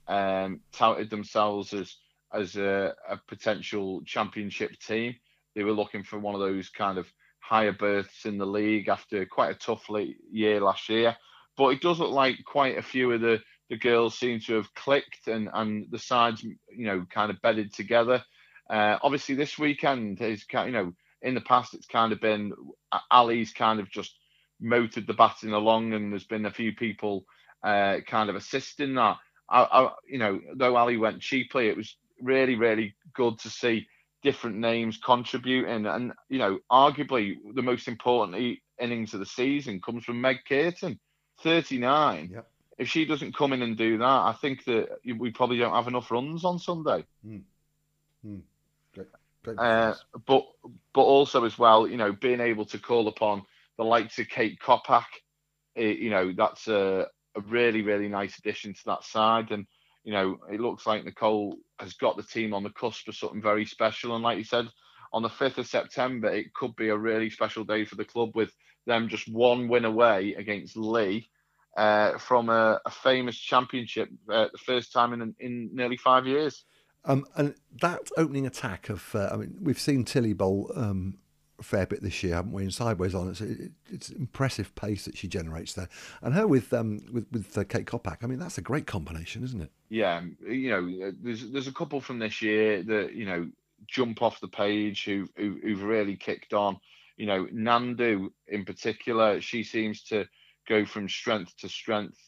[0.08, 1.96] um, touted themselves as
[2.32, 5.14] as a, a potential championship team.
[5.54, 7.06] They were looking for one of those kind of
[7.40, 9.84] higher berths in the league after quite a tough
[10.30, 11.16] year last year.
[11.56, 14.74] But it does look like quite a few of the, the girls seem to have
[14.74, 18.22] clicked and, and the sides, you know, kind of bedded together.
[18.68, 22.52] Uh, obviously, this weekend is, you know, in the past, it's kind of been
[23.10, 24.14] Ali's kind of just
[24.60, 27.24] motored the batting along, and there's been a few people
[27.64, 29.16] uh, kind of assisting that.
[29.50, 33.86] I, I, you know, though Ali went cheaply, it was really, really good to see
[34.22, 35.86] different names contributing.
[35.86, 40.98] And, you know, arguably the most important innings of the season comes from Meg Caton,
[41.42, 42.30] 39.
[42.32, 42.50] Yep.
[42.78, 45.88] If she doesn't come in and do that, I think that we probably don't have
[45.88, 47.04] enough runs on Sunday.
[47.22, 47.38] Hmm.
[48.22, 48.38] Hmm.
[48.94, 49.08] Great,
[49.42, 49.94] great Uh,
[50.26, 50.46] but
[50.94, 53.42] but also as well, you know, being able to call upon
[53.76, 55.04] the likes of Kate Kopak,
[55.74, 59.66] it, eh, you know, that's a, a really really nice addition to that side, and
[60.10, 63.40] you know, it looks like Nicole has got the team on the cusp of something
[63.40, 64.66] very special, and like you said,
[65.12, 68.30] on the fifth of September, it could be a really special day for the club
[68.34, 68.50] with
[68.86, 71.30] them just one win away against Lee.
[71.76, 76.64] Uh, from a, a famous championship, uh, the first time in in nearly five years.
[77.04, 81.18] Um, and that opening attack of, uh, I mean, we've seen Tilly bowl um,
[81.62, 82.62] fair bit this year, haven't we?
[82.62, 85.88] And sideways on, it's it, it's impressive pace that she generates there,
[86.22, 88.18] and her with um, with with uh, Kate Kopak.
[88.22, 89.70] I mean, that's a great combination, isn't it?
[89.90, 93.48] yeah, you know, there's there's a couple from this year that you know
[93.86, 96.78] jump off the page who, who who've really kicked on.
[97.16, 100.26] You know, Nandu in particular, she seems to
[100.68, 102.18] go from strength to strength.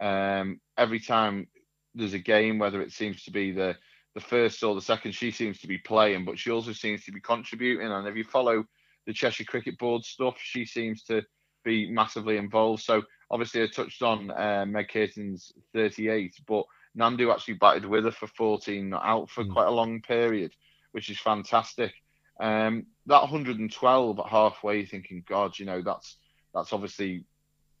[0.00, 1.46] Um, every time
[1.94, 3.76] there's a game, whether it seems to be the
[4.14, 7.12] the first or the second, she seems to be playing, but she also seems to
[7.12, 7.86] be contributing.
[7.86, 8.64] And if you follow
[9.06, 11.22] the Cheshire Cricket Board stuff, she seems to
[11.64, 12.82] be massively involved.
[12.82, 16.64] So obviously, I touched on uh, Meg Caton's 38, but
[16.96, 19.52] Nandu actually batted with her for 14, not out for Mm.
[19.52, 20.54] quite a long period,
[20.92, 21.92] which is fantastic.
[22.40, 26.16] Um, that 112 at halfway, thinking, God, you know, that's
[26.54, 27.24] that's obviously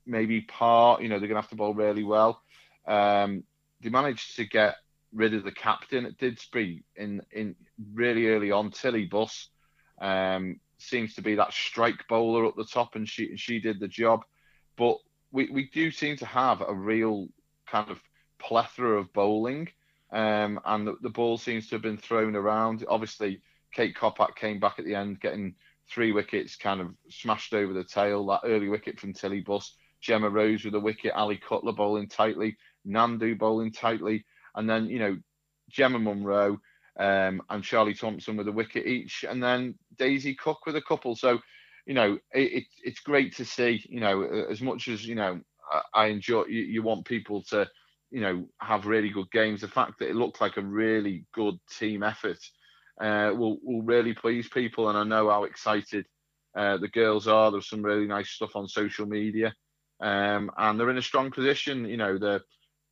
[0.06, 1.02] maybe part.
[1.02, 2.42] You know, they're gonna have to bowl really well.
[2.86, 3.44] Um,
[3.80, 4.76] they managed to get
[5.12, 7.54] rid of the captain at Didsbury in in
[7.92, 8.70] really early on.
[8.70, 9.48] Tilly Buss
[10.00, 13.88] um, seems to be that strike bowler up the top, and she she did the
[13.88, 14.24] job.
[14.76, 14.98] But
[15.30, 17.28] we, we do seem to have a real
[17.66, 18.00] kind of
[18.38, 19.68] plethora of bowling,
[20.12, 22.84] um, and the, the ball seems to have been thrown around.
[22.88, 23.40] Obviously,
[23.72, 25.54] Kate Kopak came back at the end, getting
[25.88, 28.26] three wickets, kind of smashed over the tail.
[28.26, 32.56] That early wicket from Tilly Buss, Gemma Rose with a wicket, Ali Cutler bowling tightly,
[32.86, 34.24] Nandu bowling tightly,
[34.54, 35.16] and then you know
[35.70, 36.60] Gemma Munro
[36.98, 41.16] um, and Charlie Thompson with a wicket each, and then Daisy Cook with a couple.
[41.16, 41.38] So,
[41.86, 43.84] you know, it, it, it's great to see.
[43.88, 45.40] You know, as much as you know,
[45.70, 46.44] I, I enjoy.
[46.44, 47.68] You, you want people to,
[48.10, 49.62] you know, have really good games.
[49.62, 52.38] The fact that it looked like a really good team effort
[53.00, 56.06] uh, will will really please people, and I know how excited
[56.56, 57.50] uh, the girls are.
[57.50, 59.54] There's some really nice stuff on social media,
[60.00, 61.86] um, and they're in a strong position.
[61.86, 62.42] You know, they're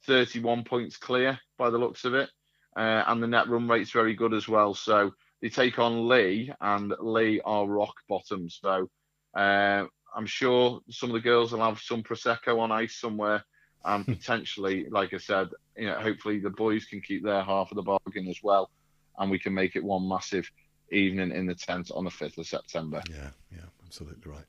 [0.06, 2.30] 31 points clear by the looks of it,
[2.76, 4.74] uh, and the net run rate's very good as well.
[4.74, 5.12] So
[5.42, 8.48] they take on Lee, and Lee are rock bottom.
[8.48, 8.88] So
[9.34, 13.44] uh, I'm sure some of the girls will have some prosecco on ice somewhere,
[13.84, 17.76] and potentially, like I said, you know, hopefully the boys can keep their half of
[17.76, 18.70] the bargain as well,
[19.18, 20.50] and we can make it one massive
[20.92, 23.02] evening in the tent on the 5th of September.
[23.08, 24.44] Yeah, yeah, absolutely right.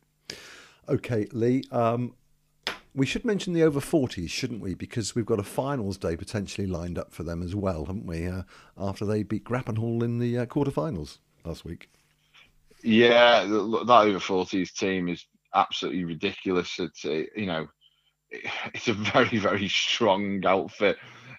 [0.90, 1.64] Okay, Lee.
[1.72, 2.16] Um,
[2.94, 4.74] We should mention the over 40s, shouldn't we?
[4.74, 8.28] Because we've got a finals day potentially lined up for them as well, haven't we?
[8.28, 8.44] Uh,
[8.78, 11.90] after they beat Grappenhall in the uh, quarterfinals last week.
[12.84, 16.80] Yeah, that over 40s team is absolutely ridiculous.
[16.80, 17.68] It's uh, you know,
[18.74, 20.98] it's a very very strong outfit.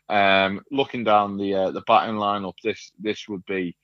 [0.08, 3.76] Um, looking down the uh, the batting lineup, this this would be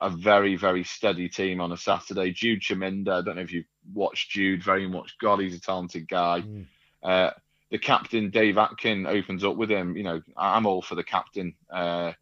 [0.00, 2.32] a very very steady team on a Saturday.
[2.32, 5.16] Jude Chaminda, I don't know if you've watched Jude very much.
[5.20, 6.42] God, he's a talented guy.
[6.42, 6.66] Mm.
[7.02, 7.30] Uh,
[7.70, 9.96] the captain Dave Atkin opens up with him.
[9.96, 12.12] You know, I'm all for the captain uh,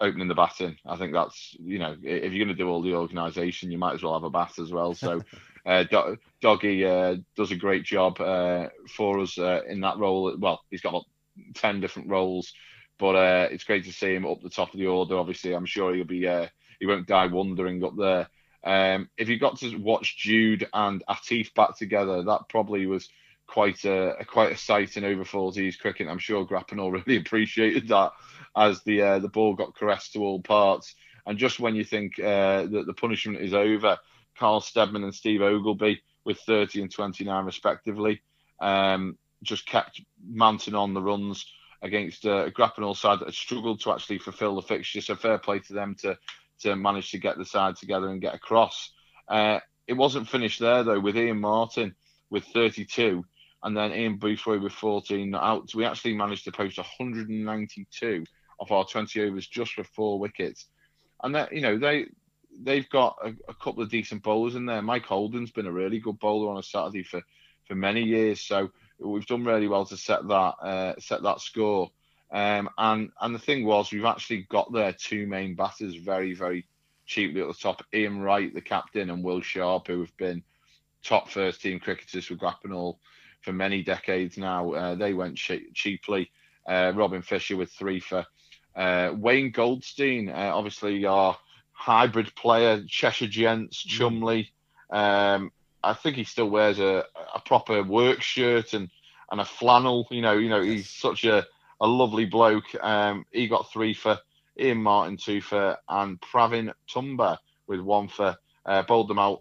[0.00, 0.76] opening the batting.
[0.84, 3.94] I think that's you know, if you're going to do all the organisation, you might
[3.94, 4.94] as well have a bat as well.
[4.94, 5.22] So.
[5.66, 10.34] Uh, Do- Doggy uh, does a great job uh, for us uh, in that role.
[10.38, 11.04] Well, he's got
[11.54, 12.52] 10 different roles,
[12.98, 15.18] but uh, it's great to see him up the top of the order.
[15.18, 16.46] Obviously, I'm sure he'll be uh,
[16.78, 18.28] he won't die wondering up there.
[18.64, 23.08] Um, if you got to watch Jude and Atif back together, that probably was
[23.50, 26.06] quite a, quite a sight in over 40s cricket.
[26.08, 28.12] I'm sure Grappenhall really appreciated that
[28.56, 30.94] as the uh, the ball got caressed to all parts.
[31.26, 33.98] And just when you think uh, that the punishment is over,
[34.38, 38.22] Carl Steadman and Steve Ogilvie with 30 and 29 respectively,
[38.60, 41.44] um, just kept mounting on the runs
[41.82, 45.00] against uh, a Grappenhall side that had struggled to actually fulfil the fixture.
[45.00, 46.16] So fair play to them to
[46.60, 48.92] to manage to get the side together and get across.
[49.28, 51.96] Uh, it wasn't finished there though with Ian Martin
[52.30, 53.24] with 32
[53.62, 55.74] and then Ian Boothroyd with 14 out.
[55.74, 58.24] We actually managed to post 192
[58.58, 60.66] of our 20 overs just for four wickets.
[61.22, 62.06] And that you know they
[62.62, 64.82] they've got a, a, couple of decent bowlers in there.
[64.82, 67.22] Mike Holden's been a really good bowler on a Saturday for
[67.66, 68.40] for many years.
[68.40, 71.90] So we've done really well to set that uh, set that score.
[72.32, 76.66] Um, and and the thing was, we've actually got their two main batters very very
[77.04, 77.84] cheaply at the top.
[77.92, 80.42] Ian Wright, the captain, and Will Sharp, who have been
[81.02, 82.98] top first team cricketers for Grappenhall
[83.40, 84.72] for many decades now.
[84.72, 86.30] Uh, they went cheaply.
[86.66, 88.24] Uh, Robin Fisher with three for
[88.76, 91.36] uh, Wayne Goldstein, uh, obviously our
[91.72, 93.88] hybrid player, Cheshire Gents, mm.
[93.88, 94.52] Chumley.
[94.90, 95.50] Um,
[95.82, 98.90] I think he still wears a, a proper work shirt and,
[99.30, 100.06] and a flannel.
[100.10, 101.46] You know, you know, he's such a,
[101.80, 102.74] a lovely bloke.
[102.80, 104.18] Um, he got three for
[104.58, 108.36] Ian Martin, two for, and Pravin Tumba with one for.
[108.66, 109.40] Uh, bowled them out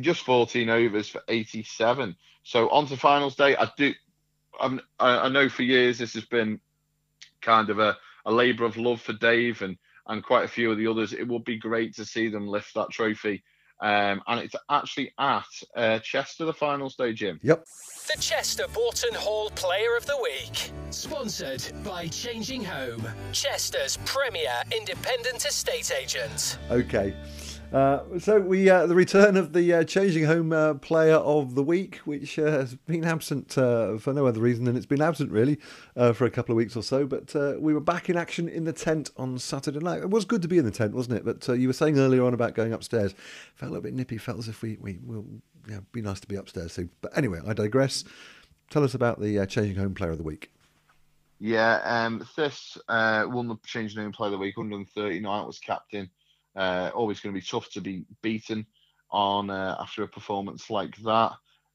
[0.00, 2.16] just 14 overs for 87.
[2.42, 3.56] So on to finals day.
[3.56, 3.92] I do.
[4.60, 6.60] I'm, I know for years this has been
[7.42, 9.76] kind of a, a labour of love for Dave and
[10.08, 11.12] and quite a few of the others.
[11.12, 13.42] It would be great to see them lift that trophy.
[13.80, 15.44] Um, and it's actually at
[15.76, 17.38] uh, Chester, the final stage, Jim.
[17.42, 17.66] Yep.
[18.06, 20.70] The Chester Boughton Hall Player of the Week.
[20.90, 26.58] Sponsored by Changing Home, Chester's premier independent estate agent.
[26.70, 27.14] Okay.
[27.72, 31.62] Uh, so we uh, the return of the uh, changing home uh, player of the
[31.62, 35.32] week, which uh, has been absent uh, for no other reason than it's been absent
[35.32, 35.58] really
[36.14, 37.06] for a couple of weeks or so.
[37.06, 40.02] But we were back in action in the tent on Saturday night.
[40.02, 41.24] It was good to be in the tent, wasn't it?
[41.24, 43.14] But you were saying earlier on about going upstairs.
[43.56, 44.16] Felt a little bit nippy.
[44.18, 45.26] Felt as if we we will
[45.68, 46.88] yeah, be nice to be upstairs too.
[47.00, 48.04] But anyway, I digress.
[48.70, 50.50] Tell us about the changing home player of the week.
[51.40, 54.56] Yeah, um, this won the changing home player of the week.
[54.56, 56.08] 139 was captain.
[56.56, 58.66] Uh, always going to be tough to be beaten
[59.10, 61.32] on uh, after a performance like that.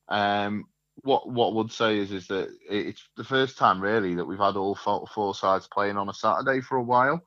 [0.10, 0.66] Um,
[1.04, 4.58] what what would say is is that it's the first time really that we've had
[4.58, 7.22] all four, four sides playing on a Saturday for a while.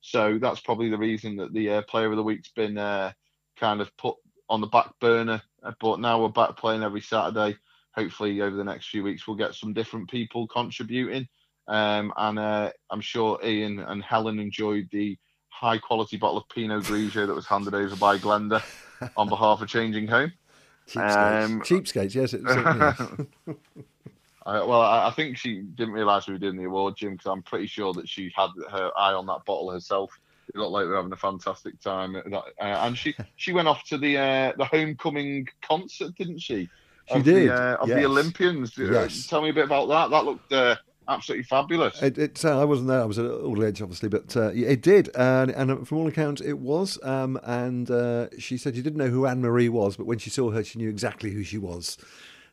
[0.00, 3.12] So that's probably the reason that the uh, player of the week's been uh,
[3.58, 4.16] kind of put
[4.48, 5.42] on the back burner.
[5.80, 7.56] But now we're back playing every Saturday.
[7.94, 11.28] Hopefully, over the next few weeks, we'll get some different people contributing.
[11.68, 15.18] Um, and uh, I'm sure Ian and Helen enjoyed the
[15.50, 18.62] high quality bottle of Pinot Grigio that was handed over by Glenda
[19.16, 20.32] on behalf of Changing Home.
[20.88, 22.32] Cheapskates, um, Cheapskates yes.
[22.34, 22.42] It
[24.46, 27.26] I, well, I, I, think she didn't realise we were doing the award, Jim, because
[27.26, 30.18] I'm pretty sure that she had her eye on that bottle herself.
[30.48, 33.84] It looked like we were having a fantastic time, uh, and she she went off
[33.84, 36.68] to the uh, the homecoming concert, didn't she?
[37.08, 37.48] She of did.
[37.48, 37.98] The, uh, of yes.
[37.98, 38.78] the Olympians.
[38.78, 39.26] Uh, yes.
[39.26, 40.10] Tell me a bit about that.
[40.10, 40.76] That looked uh,
[41.10, 42.02] absolutely fabulous.
[42.02, 43.00] It, it uh, I wasn't there.
[43.00, 46.40] I was at Alderley Edge, obviously, but uh, it did, and, and from all accounts,
[46.40, 46.98] it was.
[47.02, 50.30] Um, and uh, she said she didn't know who Anne Marie was, but when she
[50.30, 51.98] saw her, she knew exactly who she was.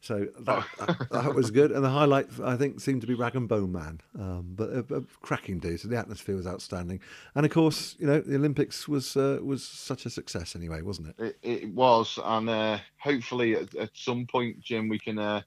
[0.02, 1.72] So that, that, that, was good.
[1.72, 4.00] And the highlight, I think, seemed to be Rag and Bone Man.
[4.18, 5.76] Um, but a, a, cracking day.
[5.76, 7.00] So the atmosphere was outstanding.
[7.36, 11.10] And of course, you know, the Olympics was uh, was such a success anyway, wasn't
[11.10, 11.16] it?
[11.20, 12.20] It, it was.
[12.24, 15.42] And uh, hopefully at, at, some point, Jim, we can uh,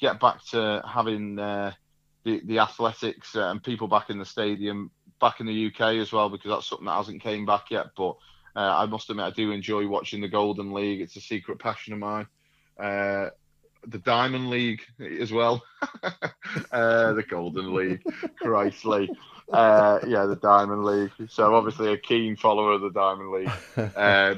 [0.00, 1.72] get back to having uh,
[2.24, 4.90] the, the athletics uh, and people back in the stadium
[5.20, 7.88] back in the UK as well because that's something that hasn't came back yet.
[7.96, 8.16] But
[8.56, 11.00] uh, I must admit I do enjoy watching the Golden League.
[11.00, 12.26] It's a secret passion of mine.
[12.78, 13.28] Uh,
[13.86, 14.82] the Diamond League
[15.20, 15.62] as well,
[16.72, 18.02] uh, the Golden League,
[18.40, 19.10] Christ Lee.
[19.50, 21.12] Uh, yeah, the Diamond League.
[21.28, 23.90] So obviously a keen follower of the Diamond League.
[23.96, 24.36] Uh,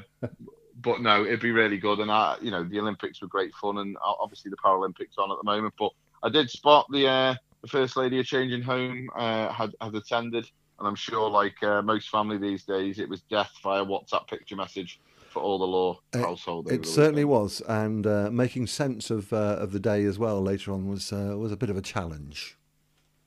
[0.80, 2.00] but no, it'd be really good.
[2.00, 5.38] And I, you know, the Olympics were great fun, and obviously the Paralympics on at
[5.38, 5.74] the moment.
[5.78, 5.90] But
[6.22, 10.88] I did spot the the first lady of changing home uh, had had attended, and
[10.88, 15.00] I'm sure, like uh, most family these days, it was death via WhatsApp picture message
[15.30, 16.70] for all the law household.
[16.70, 20.72] It, certainly was, and uh, making sense of uh, of the day as well later
[20.72, 22.58] on was uh, was a bit of a challenge.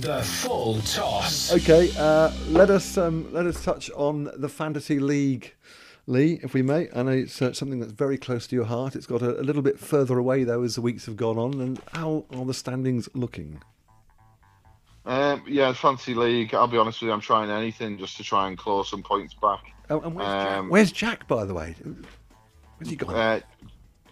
[0.00, 1.52] the full toss.
[1.54, 5.54] Okay, uh, let us um, let us touch on the fantasy league.
[6.08, 8.96] Lee, if we may, I know it's uh, something that's very close to your heart.
[8.96, 11.60] It's got a, a little bit further away though as the weeks have gone on.
[11.60, 13.60] And how are the standings looking?
[15.04, 16.54] Um, yeah, fancy league.
[16.54, 17.12] I'll be honest with you.
[17.12, 19.60] I'm trying anything just to try and claw some points back.
[19.90, 20.72] Oh, and where's, um, Jack?
[20.72, 21.76] where's Jack, by the way?
[22.78, 23.14] Where's he gone?
[23.14, 23.40] Uh,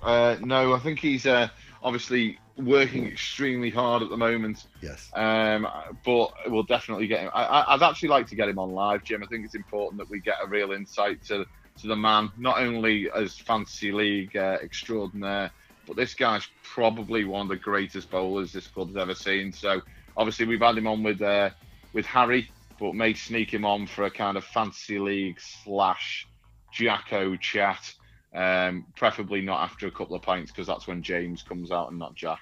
[0.03, 1.49] uh, no, I think he's uh,
[1.83, 4.67] obviously working extremely hard at the moment.
[4.83, 5.11] Yes.
[5.15, 5.67] Um,
[6.05, 7.31] but we'll definitely get him.
[7.33, 9.23] I, would actually like to get him on live, Jim.
[9.23, 11.47] I think it's important that we get a real insight to
[11.79, 15.51] to the man, not only as fantasy league uh, extraordinaire,
[15.87, 19.53] but this guy's probably one of the greatest bowlers this club's ever seen.
[19.53, 19.81] So
[20.17, 21.51] obviously we've had him on with uh,
[21.93, 26.27] with Harry, but may sneak him on for a kind of fantasy league slash
[26.73, 27.95] Jacko chat.
[28.35, 31.99] Um, preferably not after a couple of pints because that's when James comes out and
[31.99, 32.41] not Jack.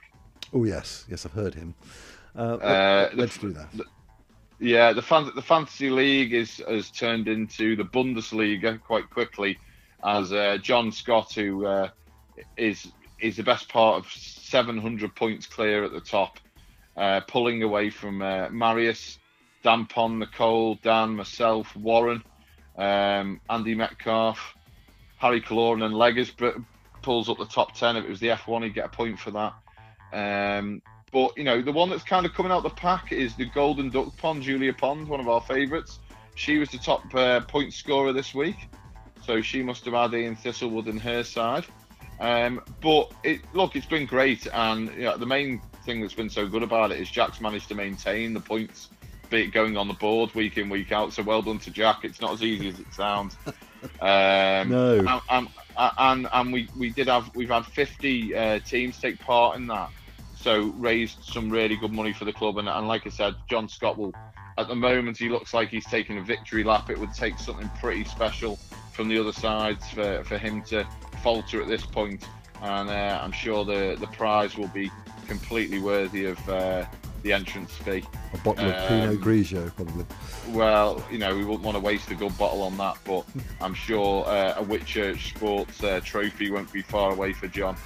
[0.52, 1.74] Oh yes, yes, I've heard him.
[2.36, 3.70] Uh, uh, let's do that.
[3.72, 3.84] The,
[4.58, 9.58] yeah, the fan, the fantasy league is has turned into the Bundesliga quite quickly,
[10.04, 11.88] as uh, John Scott, who uh,
[12.56, 16.38] is is the best part of 700 points clear at the top,
[16.96, 19.18] uh, pulling away from uh, Marius,
[19.62, 22.22] Dan Pon, Nicole, Dan, myself, Warren,
[22.76, 24.54] um, Andy Metcalf,
[25.16, 26.30] Harry Kaloran, and Leggers
[27.02, 27.96] pulls up the top 10.
[27.96, 29.54] If it was the F1, he'd get a point for that.
[30.12, 30.82] Um,
[31.14, 33.88] but, you know, the one that's kind of coming out the pack is the Golden
[33.88, 36.00] Duck Pond, Julia Pond, one of our favourites.
[36.34, 38.56] She was the top uh, point scorer this week.
[39.24, 41.66] So she must have had Ian Thistlewood in her side.
[42.18, 46.30] Um, but it, look, it's been great, and you know, the main thing that's been
[46.30, 48.88] so good about it is Jack's managed to maintain the points,
[49.30, 51.12] be it going on the board week in week out.
[51.12, 52.04] So well done to Jack.
[52.04, 53.36] It's not as easy as it sounds.
[54.00, 54.98] Um, no.
[55.06, 55.48] And, and,
[55.98, 59.90] and, and, we, we did have we've had 50 uh, teams take part in that,
[60.44, 62.58] so raised some really good money for the club.
[62.58, 64.12] And, and like I said, John Scott will.
[64.56, 66.88] At the moment, he looks like he's taking a victory lap.
[66.90, 68.56] It would take something pretty special
[68.92, 70.86] from the other sides for, for him to
[71.24, 72.28] falter at this point,
[72.62, 74.92] and uh, I'm sure the the prize will be
[75.26, 76.84] completely worthy of uh,
[77.22, 78.04] the entrance fee.
[78.32, 80.04] A bottle of Pinot um, Grigio, probably.
[80.50, 83.24] Well, you know, we wouldn't want to waste a good bottle on that, but
[83.60, 87.76] I'm sure uh, a Whitchurch Sports uh, trophy won't be far away for John.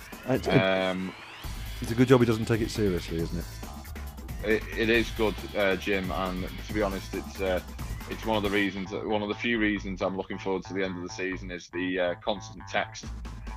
[0.51, 1.14] Um,
[1.80, 3.44] it's, a good job he doesn't take it seriously, isn't it?
[4.44, 7.60] It, it is good, uh, Jim, and to be honest, it's uh,
[8.10, 10.84] it's one of the reasons, one of the few reasons I'm looking forward to the
[10.84, 13.06] end of the season is the uh, constant text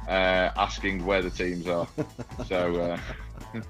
[0.08, 1.88] asking where the teams are.
[2.48, 2.98] so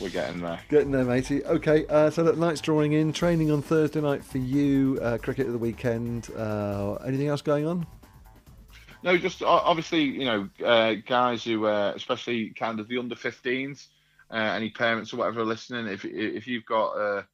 [0.00, 0.60] we're getting there.
[0.68, 1.44] Getting there, matey.
[1.44, 3.12] Okay, uh, so that night's drawing in.
[3.12, 4.98] Training on Thursday night for you.
[5.02, 6.28] Uh, cricket of the weekend.
[6.36, 7.86] Uh, anything else going on?
[9.02, 13.86] No, just obviously, you know, uh, guys who, uh, especially kind of the under 15s,
[14.30, 15.86] uh, any parents or whatever are listening.
[15.86, 17.26] If if you've got a,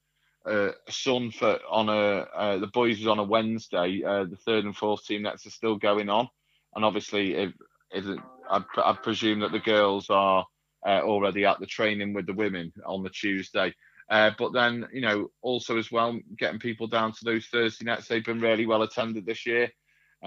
[0.47, 5.05] a son for on a the boys is on a Wednesday, the third and fourth
[5.05, 6.28] team nets are still going on,
[6.74, 7.52] and obviously, if,
[7.90, 8.18] if
[8.48, 10.47] I, I presume that the girls are
[10.86, 13.74] uh, already at the training with the women on the Tuesday.
[14.09, 18.06] Uh, but then, you know, also as well, getting people down to those Thursday nights.
[18.06, 19.68] They've been really well attended this year.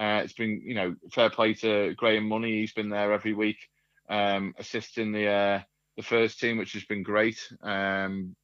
[0.00, 2.60] Uh, it's been, you know, fair play to Graham Money.
[2.60, 3.58] He's been there every week,
[4.08, 5.60] um, assisting the uh,
[5.98, 8.34] the first team, which has been great um,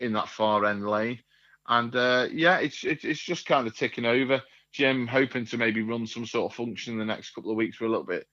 [0.00, 1.20] in that far end lane.
[1.68, 4.42] And uh, yeah, it's, it's it's just kind of ticking over.
[4.72, 7.80] Jim hoping to maybe run some sort of function in the next couple of weeks.
[7.80, 8.26] We're a little bit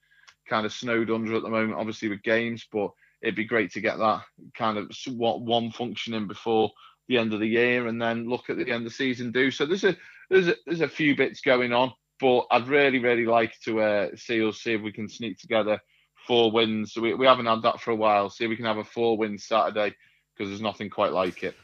[0.50, 2.90] kind of snowed under at the moment, obviously with games, but
[3.22, 4.24] it'd be great to get that
[4.56, 6.72] kind of what one functioning before
[7.10, 9.52] the end of the year, and then look at the end of the season do.
[9.52, 9.96] So there's a
[10.32, 14.08] there's a, there's a few bits going on, but I'd really really like to uh,
[14.16, 15.80] see us see if we can sneak together
[16.28, 16.96] four wins.
[16.96, 18.30] We we haven't had that for a while.
[18.30, 19.96] See if we can have a four win Saturday
[20.36, 21.56] because there's nothing quite like it.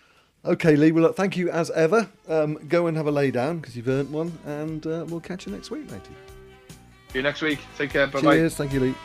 [0.45, 0.91] Okay, Lee.
[0.91, 2.09] Well, thank you as ever.
[2.27, 5.45] Um, go and have a lay down because you've earned one, and uh, we'll catch
[5.45, 6.11] you next week, matey.
[7.11, 7.59] See you next week.
[7.77, 8.07] Take care.
[8.07, 8.35] Bye bye.
[8.35, 8.55] Cheers.
[8.55, 8.95] Thank you, Lee.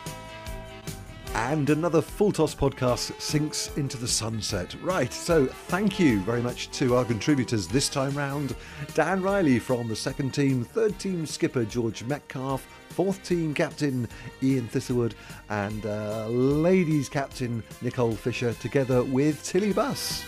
[1.34, 4.74] And another Full Toss podcast sinks into the sunset.
[4.82, 8.56] Right, so thank you very much to our contributors this time round
[8.94, 14.08] Dan Riley from the second team, third team skipper George Metcalf, fourth team captain
[14.42, 15.12] Ian Thistlewood,
[15.50, 20.24] and uh, ladies captain Nicole Fisher, together with Tilly Buss.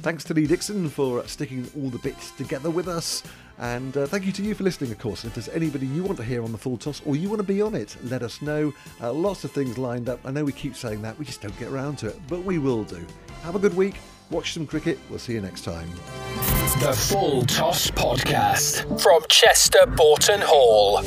[0.00, 3.22] Thanks to Lee Dixon for sticking all the bits together with us.
[3.58, 5.24] And uh, thank you to you for listening, of course.
[5.24, 7.40] And if there's anybody you want to hear on the full toss or you want
[7.40, 8.72] to be on it, let us know.
[9.00, 10.20] Uh, lots of things lined up.
[10.24, 12.58] I know we keep saying that, we just don't get around to it, but we
[12.58, 13.04] will do.
[13.42, 13.96] Have a good week.
[14.30, 14.98] Watch some cricket.
[15.08, 15.90] We'll see you next time.
[16.80, 21.02] The Full Toss Podcast from Chester Boughton Hall.